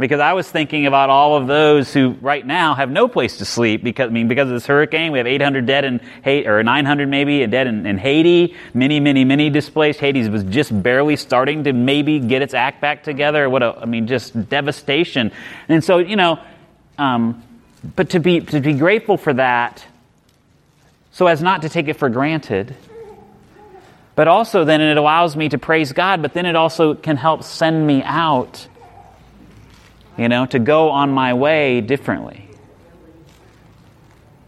because 0.00 0.18
I 0.18 0.32
was 0.32 0.50
thinking 0.50 0.86
about 0.86 1.10
all 1.10 1.36
of 1.36 1.46
those 1.46 1.92
who 1.92 2.16
right 2.22 2.44
now 2.44 2.74
have 2.74 2.90
no 2.90 3.06
place 3.06 3.36
to 3.38 3.44
sleep 3.44 3.84
because 3.84 4.08
I 4.08 4.10
mean 4.10 4.28
because 4.28 4.48
of 4.48 4.54
this 4.54 4.66
hurricane. 4.66 5.12
We 5.12 5.18
have 5.18 5.26
800 5.26 5.66
dead 5.66 5.84
in 5.84 6.00
Haiti, 6.24 6.48
or 6.48 6.62
900 6.62 7.06
maybe 7.08 7.46
dead 7.46 7.66
in, 7.66 7.86
in 7.86 7.98
Haiti. 7.98 8.56
Many, 8.72 8.98
many, 8.98 9.24
many 9.24 9.50
displaced. 9.50 10.00
Haiti 10.00 10.26
was 10.28 10.42
just 10.44 10.82
barely 10.82 11.16
starting 11.16 11.64
to 11.64 11.72
maybe 11.72 12.18
get 12.18 12.40
its 12.40 12.54
act 12.54 12.80
back 12.80 13.04
together. 13.04 13.48
What 13.50 13.62
a, 13.62 13.78
I 13.78 13.84
mean, 13.84 14.06
just 14.06 14.48
devastation. 14.48 15.32
And 15.68 15.84
so 15.84 15.98
you 15.98 16.16
know, 16.16 16.40
um, 16.96 17.42
but 17.94 18.10
to 18.10 18.20
be 18.20 18.40
to 18.40 18.60
be 18.60 18.72
grateful 18.72 19.18
for 19.18 19.34
that, 19.34 19.84
so 21.12 21.26
as 21.26 21.42
not 21.42 21.62
to 21.62 21.68
take 21.68 21.88
it 21.88 21.94
for 21.94 22.08
granted. 22.08 22.74
But 24.16 24.28
also, 24.28 24.64
then 24.64 24.80
it 24.80 24.96
allows 24.96 25.36
me 25.36 25.48
to 25.50 25.58
praise 25.58 25.92
God, 25.92 26.20
but 26.20 26.34
then 26.34 26.44
it 26.44 26.56
also 26.56 26.94
can 26.94 27.16
help 27.16 27.42
send 27.42 27.86
me 27.86 28.02
out 28.02 28.66
you 30.16 30.28
know, 30.28 30.46
to 30.46 30.58
go 30.58 30.90
on 30.90 31.10
my 31.10 31.34
way 31.34 31.80
differently. 31.80 32.48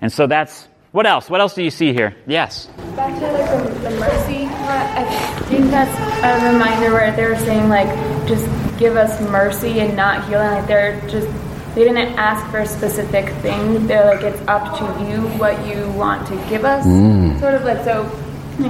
And 0.01 0.13
so 0.13 0.27
that's 0.27 0.69
what 0.93 1.07
else? 1.07 1.31
What 1.31 1.41
else 1.41 1.55
do 1.55 1.63
you 1.63 1.71
see 1.71 1.95
here? 1.95 2.15
Yes. 2.27 2.67
Back 2.97 3.19
to 3.19 3.33
like 3.33 3.65
the, 3.65 3.89
the 3.89 3.91
mercy. 3.99 4.45
I 4.45 5.05
think 5.49 5.71
that's 5.71 5.97
a 6.23 6.53
reminder 6.53 6.93
where 6.93 7.15
they're 7.17 7.39
saying 7.39 7.69
like, 7.71 7.89
just 8.29 8.47
give 8.79 8.97
us 8.97 9.21
mercy 9.31 9.81
and 9.81 9.97
not 9.97 10.29
healing. 10.29 10.51
Like 10.51 10.67
they're 10.67 11.01
just 11.09 11.29
they 11.75 11.85
didn't 11.85 12.19
ask 12.19 12.45
for 12.51 12.59
a 12.59 12.67
specific 12.67 13.31
thing. 13.37 13.87
They're 13.87 14.05
like, 14.05 14.23
it's 14.23 14.41
up 14.47 14.77
to 14.79 15.05
you 15.11 15.23
what 15.39 15.67
you 15.67 15.89
want 15.93 16.29
to 16.29 16.37
give 16.51 16.67
us. 16.67 16.85
Mm. 16.85 17.41
Sort 17.41 17.55
of 17.55 17.65
like 17.65 17.83
so 17.85 18.05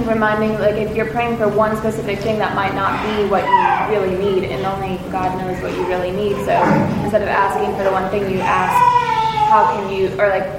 reminding 0.01 0.53
like 0.59 0.75
if 0.75 0.95
you're 0.95 1.09
praying 1.11 1.37
for 1.37 1.47
one 1.47 1.77
specific 1.77 2.19
thing 2.19 2.37
that 2.39 2.55
might 2.55 2.73
not 2.73 2.97
be 3.05 3.29
what 3.29 3.43
you 3.45 3.99
really 3.99 4.15
need 4.17 4.43
and 4.49 4.65
only 4.65 4.97
god 5.11 5.37
knows 5.37 5.61
what 5.61 5.71
you 5.73 5.85
really 5.87 6.11
need 6.11 6.35
so 6.45 6.55
instead 7.03 7.21
of 7.21 7.27
asking 7.27 7.75
for 7.77 7.83
the 7.83 7.91
one 7.91 8.09
thing 8.09 8.29
you 8.31 8.39
ask 8.39 8.73
how 9.49 9.65
can 9.75 9.93
you 9.93 10.09
or 10.19 10.29
like 10.29 10.49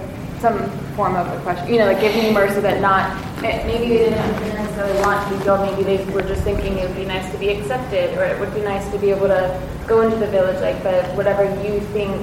some 0.40 0.70
form 0.94 1.16
of 1.16 1.26
a 1.26 1.40
question 1.42 1.66
you 1.72 1.78
know 1.78 1.86
like 1.86 2.00
give 2.00 2.14
me 2.14 2.32
mercy 2.32 2.60
but 2.60 2.80
not 2.80 3.10
maybe 3.42 3.88
they 3.88 3.98
didn't 3.98 4.40
necessarily 4.54 4.98
want 5.00 5.26
to 5.26 5.36
be 5.36 5.42
healed 5.42 5.60
maybe 5.60 5.82
they 5.82 6.04
were 6.12 6.22
just 6.22 6.42
thinking 6.42 6.78
it 6.78 6.86
would 6.86 6.96
be 6.96 7.04
nice 7.04 7.30
to 7.32 7.38
be 7.38 7.48
accepted 7.48 8.16
or 8.18 8.24
it 8.24 8.38
would 8.38 8.54
be 8.54 8.60
nice 8.60 8.88
to 8.92 8.98
be 8.98 9.10
able 9.10 9.26
to 9.26 9.60
go 9.86 10.02
into 10.02 10.16
the 10.16 10.26
village 10.28 10.60
like 10.60 10.80
but 10.82 11.04
whatever 11.16 11.44
you 11.64 11.80
think 11.92 12.14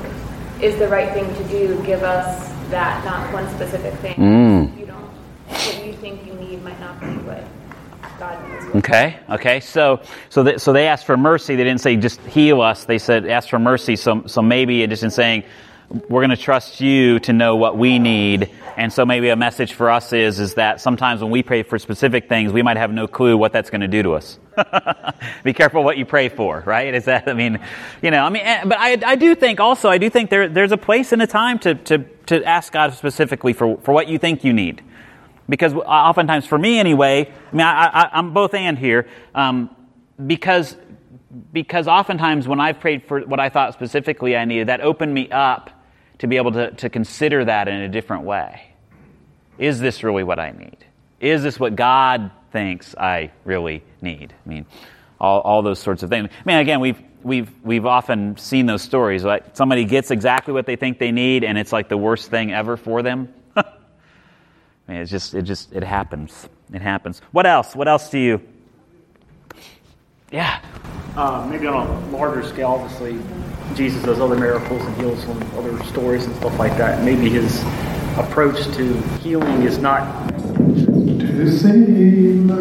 is 0.61 0.77
the 0.77 0.87
right 0.87 1.11
thing 1.13 1.27
to 1.35 1.43
do 1.49 1.81
give 1.83 2.03
us 2.03 2.47
that 2.69 3.03
not 3.03 3.31
one 3.33 3.49
specific 3.49 3.93
thing 3.95 4.15
mm. 4.15 4.79
you 4.79 4.85
don't 4.85 5.09
think 6.01 6.25
you 6.25 6.33
need 6.33 6.63
might 6.63 6.79
not 6.79 6.99
be 6.99 7.05
what 7.05 7.45
God 8.17 8.49
knows. 8.49 8.75
Okay, 8.77 9.19
okay. 9.29 9.59
So, 9.59 10.01
so, 10.29 10.41
they, 10.41 10.57
so 10.57 10.73
they 10.73 10.87
asked 10.87 11.05
for 11.05 11.15
mercy. 11.15 11.55
They 11.55 11.63
didn't 11.63 11.81
say 11.81 11.95
just 11.95 12.19
heal 12.21 12.59
us. 12.59 12.85
They 12.85 12.97
said 12.97 13.27
ask 13.27 13.47
for 13.49 13.59
mercy. 13.59 13.95
So, 13.95 14.23
so 14.25 14.41
maybe 14.41 14.85
just 14.87 15.03
in 15.03 15.11
saying 15.11 15.43
we're 16.09 16.21
going 16.21 16.31
to 16.31 16.37
trust 16.37 16.81
you 16.81 17.19
to 17.19 17.33
know 17.33 17.55
what 17.55 17.77
we 17.77 17.99
need. 17.99 18.49
And 18.77 18.91
so 18.91 19.05
maybe 19.05 19.29
a 19.29 19.35
message 19.35 19.73
for 19.73 19.91
us 19.91 20.11
is 20.11 20.39
is 20.39 20.55
that 20.55 20.81
sometimes 20.81 21.21
when 21.21 21.29
we 21.29 21.43
pray 21.43 21.61
for 21.61 21.77
specific 21.77 22.27
things, 22.27 22.51
we 22.51 22.63
might 22.63 22.77
have 22.77 22.91
no 22.91 23.05
clue 23.05 23.37
what 23.37 23.51
that's 23.51 23.69
going 23.69 23.81
to 23.81 23.87
do 23.87 24.01
to 24.01 24.13
us. 24.13 24.39
Be 25.43 25.53
careful 25.53 25.83
what 25.83 25.97
you 25.97 26.05
pray 26.05 26.29
for, 26.29 26.63
right? 26.65 26.95
Is 26.95 27.05
that 27.05 27.27
I 27.27 27.33
mean, 27.33 27.59
you 28.01 28.09
know, 28.09 28.23
I 28.23 28.29
mean, 28.29 28.43
eh, 28.43 28.63
but 28.65 28.79
I, 28.79 28.97
I 29.05 29.15
do 29.17 29.35
think 29.35 29.59
also 29.59 29.89
I 29.89 29.99
do 29.99 30.09
think 30.09 30.31
there 30.31 30.47
there's 30.47 30.71
a 30.71 30.77
place 30.77 31.11
and 31.11 31.21
a 31.21 31.27
time 31.27 31.59
to 31.59 31.75
to 31.75 32.05
to 32.27 32.43
ask 32.43 32.73
God 32.73 32.93
specifically 32.95 33.53
for 33.53 33.77
for 33.81 33.93
what 33.93 34.07
you 34.07 34.17
think 34.17 34.43
you 34.43 34.53
need. 34.53 34.81
Because 35.51 35.73
oftentimes, 35.73 36.45
for 36.45 36.57
me 36.57 36.79
anyway, 36.79 37.29
I 37.29 37.55
mean, 37.55 37.65
I, 37.65 38.09
am 38.13 38.33
both 38.33 38.53
and 38.53 38.77
here, 38.77 39.09
um, 39.35 39.69
because, 40.25 40.77
because 41.51 41.89
oftentimes 41.89 42.47
when 42.47 42.61
I've 42.61 42.79
prayed 42.79 43.03
for 43.03 43.19
what 43.19 43.41
I 43.41 43.49
thought 43.49 43.73
specifically 43.73 44.37
I 44.37 44.45
needed, 44.45 44.69
that 44.69 44.79
opened 44.79 45.13
me 45.13 45.29
up 45.29 45.69
to 46.19 46.27
be 46.27 46.37
able 46.37 46.53
to, 46.53 46.71
to 46.71 46.89
consider 46.89 47.43
that 47.43 47.67
in 47.67 47.81
a 47.81 47.89
different 47.89 48.23
way. 48.23 48.61
Is 49.57 49.81
this 49.81 50.03
really 50.03 50.23
what 50.23 50.39
I 50.39 50.51
need? 50.51 50.77
Is 51.19 51.43
this 51.43 51.59
what 51.59 51.75
God 51.75 52.31
thinks 52.53 52.95
I 52.95 53.31
really 53.43 53.83
need? 54.01 54.33
I 54.45 54.49
mean, 54.49 54.65
all, 55.19 55.41
all 55.41 55.61
those 55.63 55.79
sorts 55.79 56.01
of 56.01 56.09
things. 56.09 56.29
I 56.31 56.43
mean, 56.45 56.59
again, 56.59 56.79
we've, 56.79 57.01
we've, 57.23 57.51
we've 57.61 57.85
often 57.85 58.37
seen 58.37 58.67
those 58.67 58.83
stories. 58.83 59.25
Like 59.25 59.47
somebody 59.57 59.83
gets 59.83 60.11
exactly 60.11 60.53
what 60.53 60.65
they 60.65 60.77
think 60.77 60.97
they 60.97 61.11
need, 61.11 61.43
and 61.43 61.57
it's 61.57 61.73
like 61.73 61.89
the 61.89 61.97
worst 61.97 62.29
thing 62.29 62.53
ever 62.53 62.77
for 62.77 63.03
them. 63.03 63.33
I 64.91 64.93
mean, 64.95 65.03
it's 65.03 65.11
just, 65.11 65.33
it 65.33 65.43
just, 65.43 65.71
it 65.71 65.85
happens. 65.85 66.49
It 66.73 66.81
happens. 66.81 67.21
What 67.31 67.45
else? 67.45 67.77
What 67.77 67.87
else 67.87 68.09
do 68.09 68.19
you? 68.19 68.41
Yeah. 70.33 70.59
Uh, 71.15 71.47
maybe 71.49 71.65
on 71.65 71.87
a 71.87 72.09
larger 72.09 72.45
scale, 72.45 72.71
obviously, 72.71 73.17
Jesus 73.73 74.03
does 74.03 74.19
other 74.19 74.35
miracles 74.35 74.81
and 74.81 74.93
heals 74.97 75.23
some 75.23 75.41
other 75.57 75.81
stories 75.85 76.25
and 76.25 76.35
stuff 76.35 76.59
like 76.59 76.75
that. 76.77 77.05
Maybe 77.05 77.29
his 77.29 77.63
approach 78.17 78.65
to 78.75 79.01
healing 79.19 79.61
is 79.61 79.77
not. 79.77 80.27
To 80.27 81.49
save 81.49 82.43
my 82.43 82.57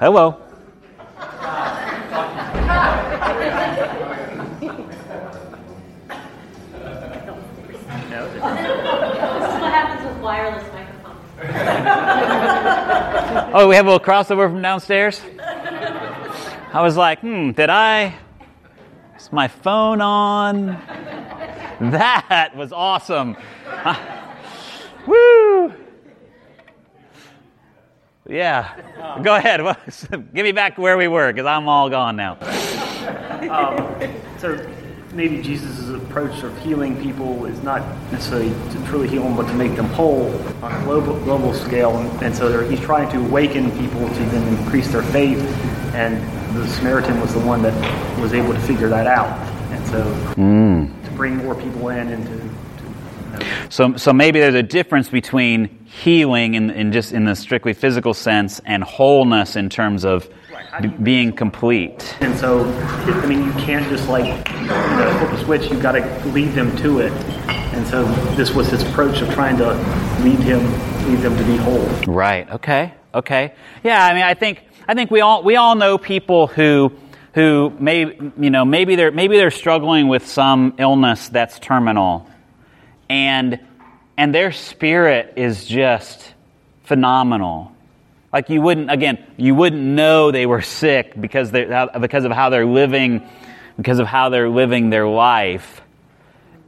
Hello. 0.00 0.42
This 8.36 8.42
is 8.42 8.42
what 8.42 9.72
happens 9.72 10.02
with 10.06 10.18
wireless 10.22 10.64
microphones. 10.72 11.20
Oh, 13.58 13.66
we 13.68 13.76
have 13.76 13.86
a 13.86 13.90
little 13.90 14.04
crossover 14.06 14.50
from 14.50 14.60
downstairs? 14.60 15.18
I 15.40 16.82
was 16.82 16.94
like, 16.94 17.20
hmm, 17.20 17.52
did 17.52 17.70
I? 17.70 18.14
Is 19.16 19.32
my 19.32 19.48
phone 19.48 20.02
on? 20.02 20.66
That 21.80 22.52
was 22.54 22.70
awesome. 22.70 23.34
Woo! 25.06 25.72
Yeah. 28.28 29.18
Go 29.22 29.36
ahead. 29.36 29.62
Give 30.10 30.44
me 30.44 30.52
back 30.52 30.76
where 30.76 30.98
we 30.98 31.08
were 31.08 31.32
because 31.32 31.46
I'm 31.46 31.66
all 31.66 31.88
gone 31.88 32.16
now. 32.16 32.36
Um, 33.48 34.14
so 34.36 34.75
maybe 35.16 35.40
Jesus' 35.40 35.88
approach 35.88 36.42
of 36.42 36.56
healing 36.62 37.02
people 37.02 37.46
is 37.46 37.62
not 37.62 37.80
necessarily 38.12 38.50
to 38.50 38.86
truly 38.86 39.08
heal 39.08 39.22
them, 39.22 39.34
but 39.34 39.46
to 39.46 39.54
make 39.54 39.74
them 39.74 39.86
whole 39.86 40.30
on 40.62 40.72
a 40.72 40.84
global, 40.84 41.18
global 41.20 41.54
scale. 41.54 41.96
And, 41.96 42.22
and 42.22 42.36
so 42.36 42.68
he's 42.68 42.80
trying 42.80 43.10
to 43.12 43.18
awaken 43.18 43.70
people 43.78 44.06
to 44.06 44.14
then 44.26 44.46
increase 44.58 44.88
their 44.92 45.02
faith. 45.02 45.38
And 45.94 46.16
the 46.56 46.68
Samaritan 46.68 47.18
was 47.20 47.32
the 47.32 47.40
one 47.40 47.62
that 47.62 48.20
was 48.20 48.34
able 48.34 48.52
to 48.52 48.60
figure 48.60 48.88
that 48.90 49.06
out. 49.06 49.28
And 49.72 49.86
so 49.86 50.04
Mm. 50.36 51.04
to 51.04 51.10
bring 51.12 51.36
more 51.36 51.54
people 51.54 51.88
in 51.88 52.08
and 52.08 52.26
to 52.26 53.46
So, 53.70 53.96
so 53.96 54.12
maybe 54.12 54.38
there's 54.38 54.54
a 54.54 54.62
difference 54.62 55.08
between 55.08 55.75
healing 55.96 56.54
in, 56.54 56.70
in 56.70 56.92
just 56.92 57.12
in 57.12 57.24
the 57.24 57.34
strictly 57.34 57.72
physical 57.72 58.12
sense 58.12 58.60
and 58.66 58.84
wholeness 58.84 59.56
in 59.56 59.70
terms 59.70 60.04
of 60.04 60.28
b- 60.82 60.88
being 60.88 61.32
complete. 61.32 62.14
And 62.20 62.36
so, 62.36 62.64
I 62.64 63.26
mean, 63.26 63.44
you 63.44 63.52
can't 63.52 63.88
just 63.88 64.08
like 64.08 64.26
you 64.50 64.66
know, 64.66 65.16
flip 65.18 65.32
a 65.32 65.44
switch. 65.44 65.70
You've 65.70 65.82
got 65.82 65.92
to 65.92 66.28
lead 66.28 66.48
them 66.52 66.76
to 66.78 67.00
it. 67.00 67.12
And 67.72 67.86
so, 67.86 68.04
this 68.36 68.52
was 68.52 68.68
his 68.68 68.82
approach 68.82 69.22
of 69.22 69.32
trying 69.32 69.56
to 69.56 69.72
lead 70.22 70.38
him, 70.40 70.60
lead 71.08 71.20
them 71.20 71.36
to 71.36 71.44
be 71.44 71.56
whole. 71.56 71.86
Right. 72.06 72.50
Okay. 72.50 72.92
Okay. 73.14 73.54
Yeah. 73.82 74.04
I 74.04 74.12
mean, 74.12 74.22
I 74.22 74.34
think 74.34 74.62
I 74.86 74.94
think 74.94 75.10
we 75.10 75.20
all 75.22 75.42
we 75.42 75.56
all 75.56 75.74
know 75.74 75.96
people 75.96 76.46
who 76.46 76.92
who 77.34 77.72
may 77.80 78.00
you 78.38 78.50
know 78.50 78.64
maybe 78.64 78.96
they're 78.96 79.10
maybe 79.10 79.36
they're 79.36 79.50
struggling 79.50 80.08
with 80.08 80.26
some 80.26 80.74
illness 80.78 81.28
that's 81.30 81.58
terminal, 81.58 82.28
and 83.08 83.60
and 84.16 84.34
their 84.34 84.52
spirit 84.52 85.34
is 85.36 85.64
just 85.66 86.34
phenomenal. 86.84 87.72
Like 88.32 88.50
you 88.50 88.60
wouldn't 88.60 88.90
again 88.90 89.24
you 89.36 89.54
wouldn't 89.54 89.82
know 89.82 90.30
they 90.30 90.46
were 90.46 90.62
sick 90.62 91.18
because 91.20 91.50
they're 91.50 91.88
because 92.00 92.24
of 92.24 92.32
how 92.32 92.50
they're 92.50 92.66
living 92.66 93.26
because 93.76 93.98
of 93.98 94.06
how 94.06 94.28
they're 94.28 94.48
living 94.48 94.90
their 94.90 95.06
life. 95.06 95.82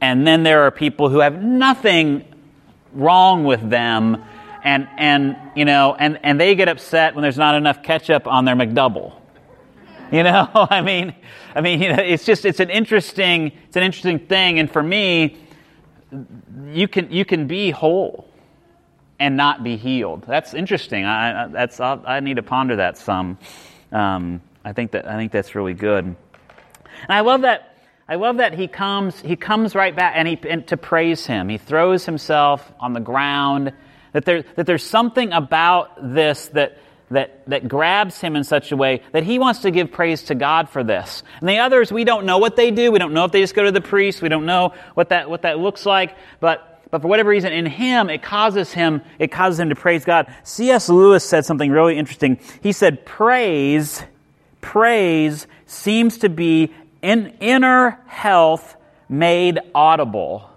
And 0.01 0.25
then 0.25 0.43
there 0.43 0.63
are 0.63 0.71
people 0.71 1.09
who 1.09 1.19
have 1.19 1.41
nothing 1.41 2.25
wrong 2.93 3.43
with 3.43 3.69
them 3.69 4.23
and 4.63 4.87
and 4.97 5.37
you 5.55 5.65
know 5.65 5.95
and 5.97 6.19
and 6.23 6.39
they 6.39 6.55
get 6.55 6.67
upset 6.67 7.15
when 7.15 7.21
there's 7.21 7.37
not 7.37 7.55
enough 7.55 7.83
ketchup 7.83 8.27
on 8.27 8.45
their 8.45 8.55
McDouble. 8.55 9.13
You 10.11 10.23
know, 10.23 10.49
I 10.53 10.81
mean, 10.81 11.13
I 11.53 11.61
mean, 11.61 11.81
you 11.81 11.89
know, 11.89 12.01
it's 12.01 12.25
just 12.25 12.45
it's 12.45 12.59
an 12.59 12.69
interesting 12.69 13.51
it's 13.67 13.75
an 13.75 13.83
interesting 13.83 14.19
thing, 14.19 14.59
and 14.59 14.71
for 14.71 14.81
me, 14.81 15.37
you 16.67 16.87
can 16.87 17.11
you 17.11 17.25
can 17.25 17.47
be 17.47 17.71
whole 17.71 18.27
and 19.19 19.35
not 19.35 19.63
be 19.63 19.77
healed. 19.77 20.23
That's 20.27 20.53
interesting. 20.53 21.05
I, 21.05 21.43
I 21.43 21.47
that's 21.47 21.79
I'll, 21.79 22.01
i 22.05 22.19
need 22.19 22.35
to 22.35 22.43
ponder 22.43 22.77
that 22.77 22.97
some. 22.97 23.37
Um, 23.91 24.41
I 24.63 24.73
think 24.73 24.91
that 24.91 25.07
I 25.07 25.17
think 25.17 25.31
that's 25.31 25.55
really 25.55 25.73
good, 25.73 26.05
and 26.05 26.17
I 27.09 27.21
love 27.21 27.41
that. 27.41 27.65
I 28.07 28.15
love 28.15 28.37
that 28.37 28.53
he 28.53 28.67
comes 28.67 29.19
he 29.19 29.35
comes 29.35 29.75
right 29.75 29.95
back 29.95 30.13
and 30.15 30.27
he 30.27 30.39
and 30.49 30.65
to 30.67 30.77
praise 30.77 31.25
him. 31.25 31.49
He 31.49 31.57
throws 31.57 32.05
himself 32.05 32.71
on 32.79 32.93
the 32.93 32.99
ground. 32.99 33.73
That 34.13 34.25
there 34.25 34.43
that 34.55 34.65
there's 34.65 34.83
something 34.83 35.31
about 35.31 36.13
this 36.13 36.47
that 36.49 36.77
that, 37.11 37.47
that 37.47 37.67
grabs 37.67 38.21
him 38.21 38.35
in 38.35 38.43
such 38.43 38.71
a 38.71 38.77
way 38.77 39.01
that 39.11 39.23
he 39.23 39.39
wants 39.39 39.61
to 39.61 39.71
give 39.71 39.91
praise 39.91 40.23
to 40.23 40.35
God 40.35 40.69
for 40.69 40.83
this. 40.83 41.23
And 41.39 41.49
the 41.49 41.57
others, 41.59 41.91
we 41.91 42.03
don't 42.03 42.25
know 42.25 42.37
what 42.37 42.55
they 42.55 42.71
do. 42.71 42.91
We 42.91 42.99
don't 42.99 43.13
know 43.13 43.25
if 43.25 43.31
they 43.31 43.41
just 43.41 43.55
go 43.55 43.63
to 43.63 43.71
the 43.71 43.81
priest. 43.81 44.21
We 44.21 44.29
don't 44.29 44.45
know 44.45 44.73
what 44.93 45.09
that, 45.09 45.29
what 45.29 45.41
that 45.41 45.59
looks 45.59 45.85
like. 45.85 46.15
But, 46.39 46.81
but 46.91 47.01
for 47.01 47.07
whatever 47.07 47.29
reason, 47.29 47.51
in 47.51 47.65
him, 47.65 48.09
it 48.09 48.21
causes 48.21 48.71
him, 48.71 49.01
it 49.17 49.31
causes 49.31 49.59
him 49.59 49.69
to 49.69 49.75
praise 49.75 50.05
God. 50.05 50.33
C.S. 50.43 50.89
Lewis 50.89 51.23
said 51.23 51.45
something 51.45 51.71
really 51.71 51.97
interesting. 51.97 52.39
He 52.61 52.71
said, 52.71 53.05
praise, 53.05 54.03
praise 54.61 55.47
seems 55.65 56.19
to 56.19 56.29
be 56.29 56.73
in 57.01 57.37
inner 57.39 57.99
health 58.05 58.75
made 59.07 59.59
audible. 59.73 60.49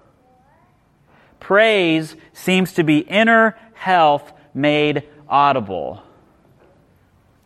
Praise 1.41 2.15
seems 2.33 2.75
to 2.75 2.85
be 2.85 2.99
inner 2.99 3.57
health 3.75 4.33
made 4.55 5.09
audible. 5.29 6.03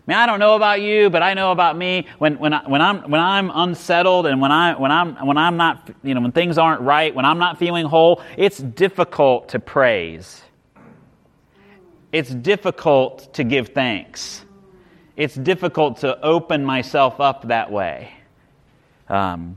I 0.07 0.13
mean, 0.13 0.19
I 0.19 0.27
don't 0.27 0.39
know 0.39 0.55
about 0.55 0.81
you, 0.81 1.11
but 1.11 1.25
I 1.25 1.35
know 1.35 1.51
about 1.51 1.77
me. 1.77 2.07
When, 2.19 2.39
when, 2.39 2.53
I, 2.53 2.69
when, 2.69 2.81
I'm, 2.81 3.11
when 3.11 3.21
I'm 3.21 3.51
unsettled 3.53 4.27
and 4.27 4.41
when, 4.41 4.53
I, 4.53 4.79
when, 4.79 4.93
I'm, 4.93 5.27
when 5.27 5.37
I'm 5.37 5.57
not, 5.57 5.91
you 6.05 6.15
know, 6.15 6.21
when 6.21 6.31
things 6.31 6.59
aren't 6.59 6.83
right, 6.83 7.13
when 7.13 7.25
I'm 7.25 7.39
not 7.39 7.59
feeling 7.59 7.87
whole, 7.87 8.23
it's 8.37 8.59
difficult 8.59 9.49
to 9.49 9.59
praise. 9.59 10.41
It's 12.13 12.31
difficult 12.31 13.35
to 13.35 13.43
give 13.43 13.71
thanks. 13.71 14.45
It's 15.17 15.35
difficult 15.35 15.99
to 15.99 16.21
open 16.25 16.65
myself 16.65 17.19
up 17.19 17.49
that 17.49 17.73
way. 17.73 18.13
Um, 19.09 19.57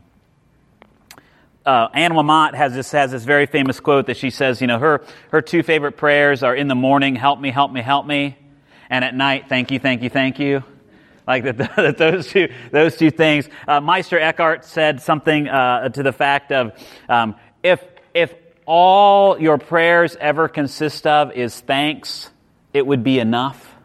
uh, 1.63 1.89
Anne 1.93 2.13
Lamott 2.13 2.55
has 2.55 2.73
this, 2.73 2.91
has 2.91 3.11
this 3.11 3.23
very 3.23 3.45
famous 3.45 3.79
quote 3.79 4.07
that 4.07 4.17
she 4.17 4.31
says, 4.31 4.61
you 4.61 4.67
know, 4.67 4.79
her, 4.79 5.05
her 5.29 5.43
two 5.43 5.61
favorite 5.61 5.95
prayers 5.95 6.41
are 6.41 6.55
in 6.55 6.67
the 6.67 6.75
morning, 6.75 7.15
help 7.15 7.39
me, 7.39 7.51
help 7.51 7.71
me, 7.71 7.81
help 7.81 8.07
me 8.07 8.35
and 8.89 9.05
at 9.05 9.15
night, 9.15 9.45
thank 9.49 9.71
you, 9.71 9.79
thank 9.79 10.01
you, 10.01 10.09
thank 10.09 10.39
you. 10.39 10.63
Like 11.27 11.43
that, 11.43 11.95
those 11.97 12.27
two, 12.27 12.51
those 12.71 12.97
two 12.97 13.11
things. 13.11 13.47
Uh, 13.67 13.79
Meister 13.79 14.19
Eckhart 14.19 14.65
said 14.65 15.01
something 15.01 15.47
uh, 15.47 15.89
to 15.89 16.03
the 16.03 16.11
fact 16.11 16.51
of, 16.51 16.71
um, 17.07 17.35
if 17.61 17.83
if 18.13 18.33
all 18.65 19.39
your 19.39 19.57
prayers 19.57 20.15
ever 20.19 20.47
consist 20.47 21.05
of 21.05 21.31
is 21.33 21.59
thanks, 21.59 22.29
it 22.73 22.85
would 22.85 23.03
be 23.03 23.19
enough. 23.19 23.75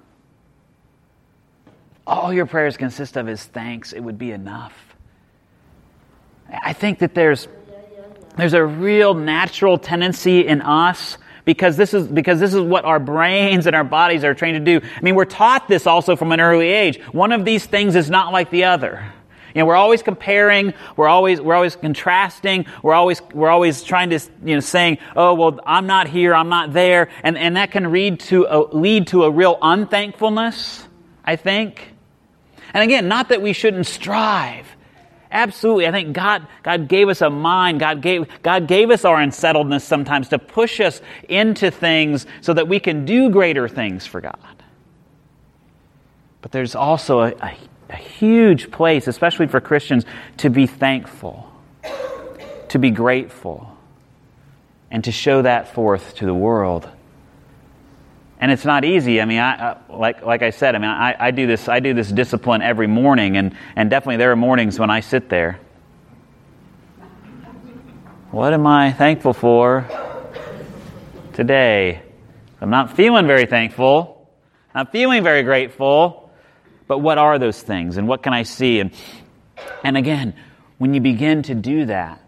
All 2.06 2.32
your 2.32 2.46
prayers 2.46 2.76
consist 2.76 3.16
of 3.16 3.28
is 3.28 3.44
thanks, 3.44 3.92
it 3.92 4.00
would 4.00 4.18
be 4.18 4.30
enough. 4.30 4.74
I 6.50 6.72
think 6.72 7.00
that 7.00 7.14
there's 7.14 7.48
there's 8.36 8.52
a 8.52 8.64
real 8.64 9.14
natural 9.14 9.78
tendency 9.78 10.46
in 10.46 10.60
us 10.60 11.18
because 11.44 11.76
this 11.76 11.94
is 11.94 12.06
because 12.08 12.40
this 12.40 12.54
is 12.54 12.60
what 12.60 12.84
our 12.84 12.98
brains 12.98 13.66
and 13.66 13.76
our 13.76 13.84
bodies 13.84 14.24
are 14.24 14.34
trained 14.34 14.64
to 14.64 14.80
do. 14.80 14.86
I 14.96 15.00
mean, 15.00 15.14
we're 15.14 15.24
taught 15.24 15.68
this 15.68 15.86
also 15.86 16.16
from 16.16 16.32
an 16.32 16.40
early 16.40 16.68
age. 16.68 17.00
One 17.12 17.32
of 17.32 17.44
these 17.44 17.66
things 17.66 17.96
is 17.96 18.10
not 18.10 18.32
like 18.32 18.50
the 18.50 18.64
other. 18.64 19.04
You 19.54 19.60
know, 19.60 19.66
we're 19.66 19.76
always 19.76 20.02
comparing, 20.02 20.74
we're 20.96 21.06
always 21.06 21.40
we're 21.40 21.54
always 21.54 21.76
contrasting, 21.76 22.66
we're 22.82 22.94
always 22.94 23.22
we're 23.32 23.50
always 23.50 23.84
trying 23.84 24.10
to 24.10 24.18
you 24.44 24.54
know 24.54 24.60
saying, 24.60 24.98
"Oh, 25.14 25.34
well, 25.34 25.60
I'm 25.64 25.86
not 25.86 26.08
here, 26.08 26.34
I'm 26.34 26.48
not 26.48 26.72
there." 26.72 27.08
And 27.22 27.38
and 27.38 27.56
that 27.56 27.70
can 27.70 27.92
lead 27.92 28.20
to 28.20 28.46
a, 28.48 28.58
lead 28.76 29.06
to 29.08 29.24
a 29.24 29.30
real 29.30 29.58
unthankfulness, 29.62 30.88
I 31.24 31.36
think. 31.36 31.92
And 32.72 32.82
again, 32.82 33.06
not 33.06 33.28
that 33.28 33.42
we 33.42 33.52
shouldn't 33.52 33.86
strive. 33.86 34.73
Absolutely. 35.34 35.88
I 35.88 35.90
think 35.90 36.12
God, 36.12 36.46
God 36.62 36.86
gave 36.86 37.08
us 37.08 37.20
a 37.20 37.28
mind. 37.28 37.80
God 37.80 38.00
gave, 38.00 38.26
God 38.44 38.68
gave 38.68 38.90
us 38.90 39.04
our 39.04 39.20
unsettledness 39.20 39.82
sometimes 39.82 40.28
to 40.28 40.38
push 40.38 40.80
us 40.80 41.02
into 41.28 41.72
things 41.72 42.24
so 42.40 42.54
that 42.54 42.68
we 42.68 42.78
can 42.78 43.04
do 43.04 43.28
greater 43.30 43.68
things 43.68 44.06
for 44.06 44.20
God. 44.20 44.38
But 46.40 46.52
there's 46.52 46.76
also 46.76 47.20
a, 47.20 47.32
a, 47.42 47.56
a 47.90 47.96
huge 47.96 48.70
place, 48.70 49.08
especially 49.08 49.48
for 49.48 49.60
Christians, 49.60 50.04
to 50.36 50.50
be 50.50 50.68
thankful, 50.68 51.50
to 52.68 52.78
be 52.78 52.90
grateful, 52.90 53.76
and 54.92 55.02
to 55.02 55.10
show 55.10 55.42
that 55.42 55.74
forth 55.74 56.14
to 56.16 56.26
the 56.26 56.34
world. 56.34 56.88
And 58.44 58.52
it's 58.52 58.66
not 58.66 58.84
easy. 58.84 59.22
I 59.22 59.24
mean, 59.24 59.38
I, 59.38 59.70
I, 59.70 59.76
like, 59.88 60.22
like 60.22 60.42
I 60.42 60.50
said, 60.50 60.74
I 60.74 60.78
mean, 60.78 60.90
I, 60.90 61.16
I, 61.18 61.30
do 61.30 61.46
this, 61.46 61.66
I 61.66 61.80
do 61.80 61.94
this 61.94 62.12
discipline 62.12 62.60
every 62.60 62.86
morning, 62.86 63.38
and, 63.38 63.56
and 63.74 63.88
definitely 63.88 64.18
there 64.18 64.32
are 64.32 64.36
mornings 64.36 64.78
when 64.78 64.90
I 64.90 65.00
sit 65.00 65.30
there. 65.30 65.58
What 68.32 68.52
am 68.52 68.66
I 68.66 68.92
thankful 68.92 69.32
for 69.32 69.88
today? 71.32 72.02
I'm 72.60 72.68
not 72.68 72.94
feeling 72.94 73.26
very 73.26 73.46
thankful. 73.46 74.28
I'm 74.74 74.88
feeling 74.88 75.22
very 75.22 75.42
grateful. 75.42 76.30
But 76.86 76.98
what 76.98 77.16
are 77.16 77.38
those 77.38 77.62
things 77.62 77.96
and 77.96 78.06
what 78.06 78.22
can 78.22 78.34
I 78.34 78.42
see? 78.42 78.78
And, 78.78 78.90
and 79.82 79.96
again, 79.96 80.34
when 80.76 80.92
you 80.92 81.00
begin 81.00 81.44
to 81.44 81.54
do 81.54 81.86
that, 81.86 82.20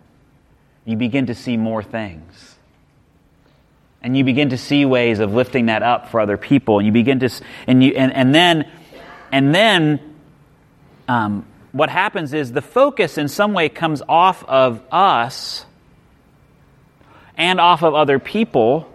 you 0.86 0.96
begin 0.96 1.26
to 1.26 1.34
see 1.34 1.58
more 1.58 1.82
things. 1.82 2.55
And 4.06 4.16
you 4.16 4.22
begin 4.22 4.50
to 4.50 4.56
see 4.56 4.84
ways 4.84 5.18
of 5.18 5.34
lifting 5.34 5.66
that 5.66 5.82
up 5.82 6.10
for 6.10 6.20
other 6.20 6.36
people. 6.36 6.78
And 6.78 6.86
you 6.86 6.92
begin 6.92 7.18
to, 7.18 7.30
and 7.66 7.82
you, 7.82 7.92
and, 7.96 8.12
and 8.12 8.32
then, 8.32 8.70
and 9.32 9.52
then, 9.52 10.14
um, 11.08 11.44
what 11.72 11.90
happens 11.90 12.32
is 12.32 12.52
the 12.52 12.62
focus 12.62 13.18
in 13.18 13.26
some 13.26 13.52
way 13.52 13.68
comes 13.68 14.02
off 14.08 14.44
of 14.44 14.80
us 14.92 15.66
and 17.36 17.58
off 17.58 17.82
of 17.82 17.96
other 17.96 18.20
people, 18.20 18.88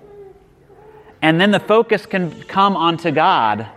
and 1.22 1.42
then 1.42 1.52
the 1.52 1.60
focus 1.60 2.06
can 2.06 2.44
come 2.44 2.78
onto 2.78 3.12
God, 3.12 3.68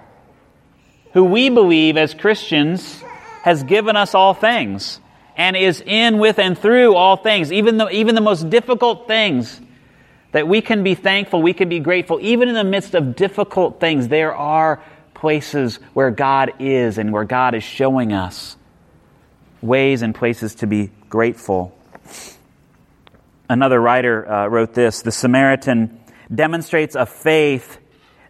who 1.15 1.25
we 1.25 1.49
believe 1.49 1.97
as 1.97 2.15
Christians 2.15 3.03
has 3.43 3.65
given 3.65 3.97
us 3.97 4.15
all 4.15 4.35
things 4.35 5.01
and 5.37 5.57
is 5.57 5.83
in, 5.85 6.19
with, 6.19 6.39
and 6.39 6.57
through 6.57 6.95
all 6.95 7.17
things, 7.17 7.53
even 7.53 7.77
the, 7.79 7.89
even 7.89 8.15
the 8.15 8.21
most 8.21 8.51
difficult 8.51 9.09
things. 9.09 9.61
That 10.35 10.49
we 10.49 10.63
can 10.63 10.83
be 10.83 10.97
thankful, 10.97 11.43
we 11.43 11.53
can 11.53 11.69
be 11.69 11.79
grateful. 11.79 12.19
Even 12.21 12.49
in 12.49 12.57
the 12.57 12.65
midst 12.65 12.97
of 12.97 13.15
difficult 13.15 13.79
things, 13.79 14.09
there 14.09 14.35
are 14.35 14.83
places 15.15 15.77
where 15.93 16.11
God 16.11 16.55
is 16.59 16.99
and 16.99 17.13
where 17.13 17.23
God 17.23 17.55
is 17.55 17.63
showing 17.63 18.13
us 18.13 18.57
ways 19.63 20.03
and 20.03 20.13
places 20.13 20.57
to 20.57 20.67
be 20.67 20.91
grateful. 21.09 21.73
Another 23.49 23.81
writer 23.81 24.29
uh, 24.29 24.49
wrote 24.49 24.75
this 24.75 25.03
The 25.03 25.13
Samaritan 25.13 26.01
demonstrates 26.35 26.97
a 26.97 27.07
faith 27.07 27.79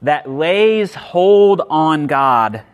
that 0.03 0.29
lays 0.29 0.95
hold 0.95 1.63
on 1.71 2.07
God, 2.07 2.65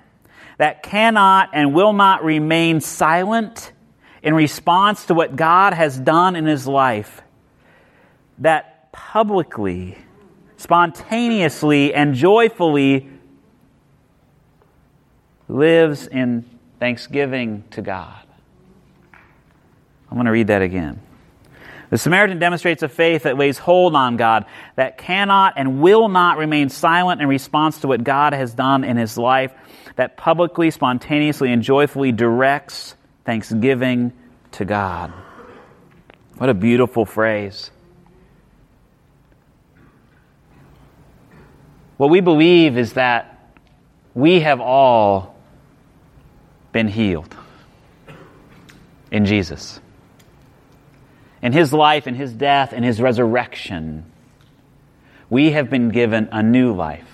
that 0.59 0.83
cannot 0.83 1.51
and 1.53 1.73
will 1.73 1.93
not 1.93 2.25
remain 2.25 2.81
silent 2.81 3.71
in 4.25 4.35
response 4.35 5.05
to 5.05 5.14
what 5.14 5.37
God 5.37 5.73
has 5.73 5.97
done 5.97 6.35
in 6.35 6.47
his 6.47 6.66
life, 6.66 7.23
that 8.38 8.70
publicly, 9.13 9.97
spontaneously, 10.57 11.93
and 11.95 12.15
joyfully 12.15 13.09
lives 15.49 16.07
in 16.07 16.45
thanksgiving 16.79 17.65
to 17.71 17.83
God. 17.83 18.23
I'm 19.13 20.17
going 20.17 20.27
to 20.27 20.33
read 20.33 20.49
that 20.49 20.63
again. 20.63 21.01
The 21.89 21.99
Samaritan 21.99 22.39
demonstrates 22.39 22.85
a 22.85 22.89
faith 22.89 23.25
that 23.25 23.37
lays 23.37 23.59
hold 23.59 23.97
on 23.97 24.17
God, 24.17 24.45
that 24.77 24.97
cannot 24.97 25.55
and 25.57 25.81
will 25.81 26.09
not 26.09 26.39
remain 26.39 26.69
silent 26.69 27.21
in 27.21 27.27
response 27.27 27.81
to 27.81 27.89
what 27.89 28.05
God 28.05 28.33
has 28.33 28.55
done 28.55 28.85
in 28.85 28.97
his 28.97 29.19
life, 29.19 29.53
that 29.97 30.17
publicly, 30.17 30.71
spontaneously, 30.71 31.53
and 31.53 31.63
joyfully 31.63 32.13
directs 32.13 32.95
thanksgiving 33.25 34.13
to 34.53 34.65
God. 34.65 35.13
What 36.39 36.49
a 36.49 36.55
beautiful 36.55 37.05
phrase. 37.07 37.73
What 42.01 42.09
we 42.09 42.21
believe 42.21 42.79
is 42.79 42.95
that 42.95 43.53
we 44.15 44.41
have 44.41 44.59
all 44.59 45.37
been 46.73 46.89
healed 46.89 47.37
in 49.11 49.27
Jesus 49.27 49.79
in 51.43 51.53
his 51.53 51.75
life, 51.75 52.07
in 52.07 52.15
his 52.15 52.33
death, 52.33 52.73
in 52.73 52.83
his 52.83 53.03
resurrection, 53.03 54.11
we 55.29 55.51
have 55.51 55.69
been 55.69 55.91
given 55.91 56.31
a 56.33 56.43
new 56.43 56.73
life. 56.73 57.05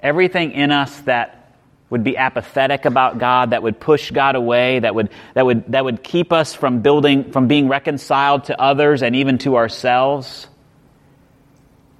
Everything 0.00 0.52
in 0.52 0.70
us 0.70 0.96
that 1.00 1.56
would 1.90 2.04
be 2.04 2.16
apathetic 2.16 2.84
about 2.84 3.18
God, 3.18 3.50
that 3.50 3.64
would 3.64 3.80
push 3.80 4.12
God 4.12 4.36
away, 4.36 4.78
that 4.78 4.94
would, 4.94 5.10
that 5.34 5.44
would, 5.44 5.72
that 5.72 5.84
would 5.84 6.04
keep 6.04 6.32
us 6.32 6.54
from 6.54 6.82
building, 6.82 7.32
from 7.32 7.48
being 7.48 7.66
reconciled 7.66 8.44
to 8.44 8.60
others 8.60 9.02
and 9.02 9.16
even 9.16 9.38
to 9.38 9.56
ourselves, 9.56 10.46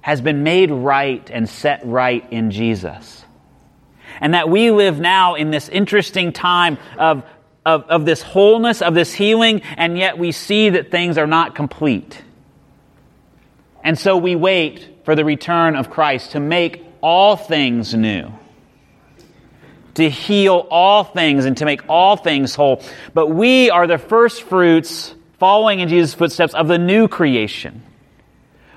has 0.01 0.21
been 0.21 0.43
made 0.43 0.71
right 0.71 1.29
and 1.31 1.47
set 1.47 1.85
right 1.85 2.25
in 2.31 2.51
Jesus. 2.51 3.23
And 4.19 4.33
that 4.33 4.49
we 4.49 4.71
live 4.71 4.99
now 4.99 5.35
in 5.35 5.51
this 5.51 5.69
interesting 5.69 6.33
time 6.33 6.77
of 6.97 7.23
of, 7.65 7.83
of 7.83 8.05
this 8.05 8.21
wholeness, 8.21 8.81
of 8.81 8.93
this 8.93 9.13
healing, 9.13 9.61
and 9.77 9.97
yet 9.97 10.17
we 10.17 10.31
see 10.31 10.69
that 10.69 10.91
things 10.91 11.17
are 11.17 11.27
not 11.27 11.55
complete. 11.55 12.21
And 13.83 13.97
so 13.97 14.17
we 14.17 14.35
wait 14.35 15.05
for 15.05 15.15
the 15.15 15.25
return 15.25 15.75
of 15.75 15.89
Christ 15.89 16.31
to 16.31 16.39
make 16.39 16.85
all 17.01 17.35
things 17.35 17.93
new, 17.93 18.31
to 19.95 20.09
heal 20.09 20.67
all 20.69 21.03
things 21.03 21.45
and 21.45 21.57
to 21.57 21.65
make 21.65 21.81
all 21.89 22.15
things 22.15 22.55
whole. 22.55 22.83
But 23.13 23.27
we 23.27 23.69
are 23.69 23.87
the 23.87 23.97
first 23.97 24.43
fruits 24.43 25.13
following 25.39 25.79
in 25.79 25.89
Jesus' 25.89 26.13
footsteps 26.13 26.53
of 26.53 26.67
the 26.67 26.77
new 26.77 27.07
creation. 27.07 27.83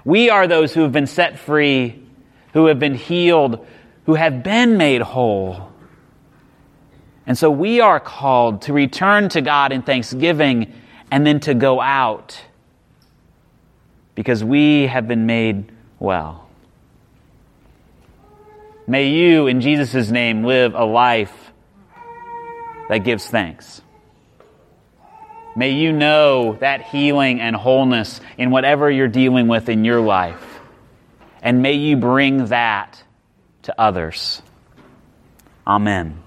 We 0.04 0.30
are 0.30 0.46
those 0.46 0.74
who 0.74 0.82
have 0.82 0.92
been 0.92 1.06
set 1.06 1.38
free, 1.38 2.02
who 2.52 2.66
have 2.66 2.78
been 2.78 2.94
healed, 2.94 3.66
who 4.06 4.14
have 4.14 4.42
been 4.42 4.76
made 4.76 5.00
whole. 5.00 5.72
And 7.26 7.38
so 7.38 7.50
we 7.50 7.80
are 7.80 8.00
called 8.00 8.62
to 8.62 8.72
return 8.72 9.30
to 9.30 9.40
God 9.40 9.72
in 9.72 9.82
thanksgiving 9.82 10.72
and 11.10 11.26
then 11.26 11.40
to 11.40 11.54
go 11.54 11.80
out 11.80 12.40
because 14.14 14.44
we 14.44 14.86
have 14.86 15.08
been 15.08 15.26
made 15.26 15.72
well. 15.98 16.48
May 18.86 19.08
you, 19.08 19.46
in 19.46 19.62
Jesus' 19.62 20.10
name, 20.10 20.44
live 20.44 20.74
a 20.74 20.84
life 20.84 21.32
that 22.88 22.98
gives 22.98 23.26
thanks. 23.26 23.80
May 25.56 25.70
you 25.70 25.92
know 25.92 26.54
that 26.60 26.82
healing 26.82 27.40
and 27.40 27.54
wholeness 27.54 28.20
in 28.36 28.50
whatever 28.50 28.90
you're 28.90 29.08
dealing 29.08 29.46
with 29.46 29.68
in 29.68 29.84
your 29.84 30.00
life. 30.00 30.42
And 31.42 31.62
may 31.62 31.74
you 31.74 31.96
bring 31.96 32.46
that 32.46 33.02
to 33.62 33.80
others. 33.80 34.42
Amen. 35.66 36.23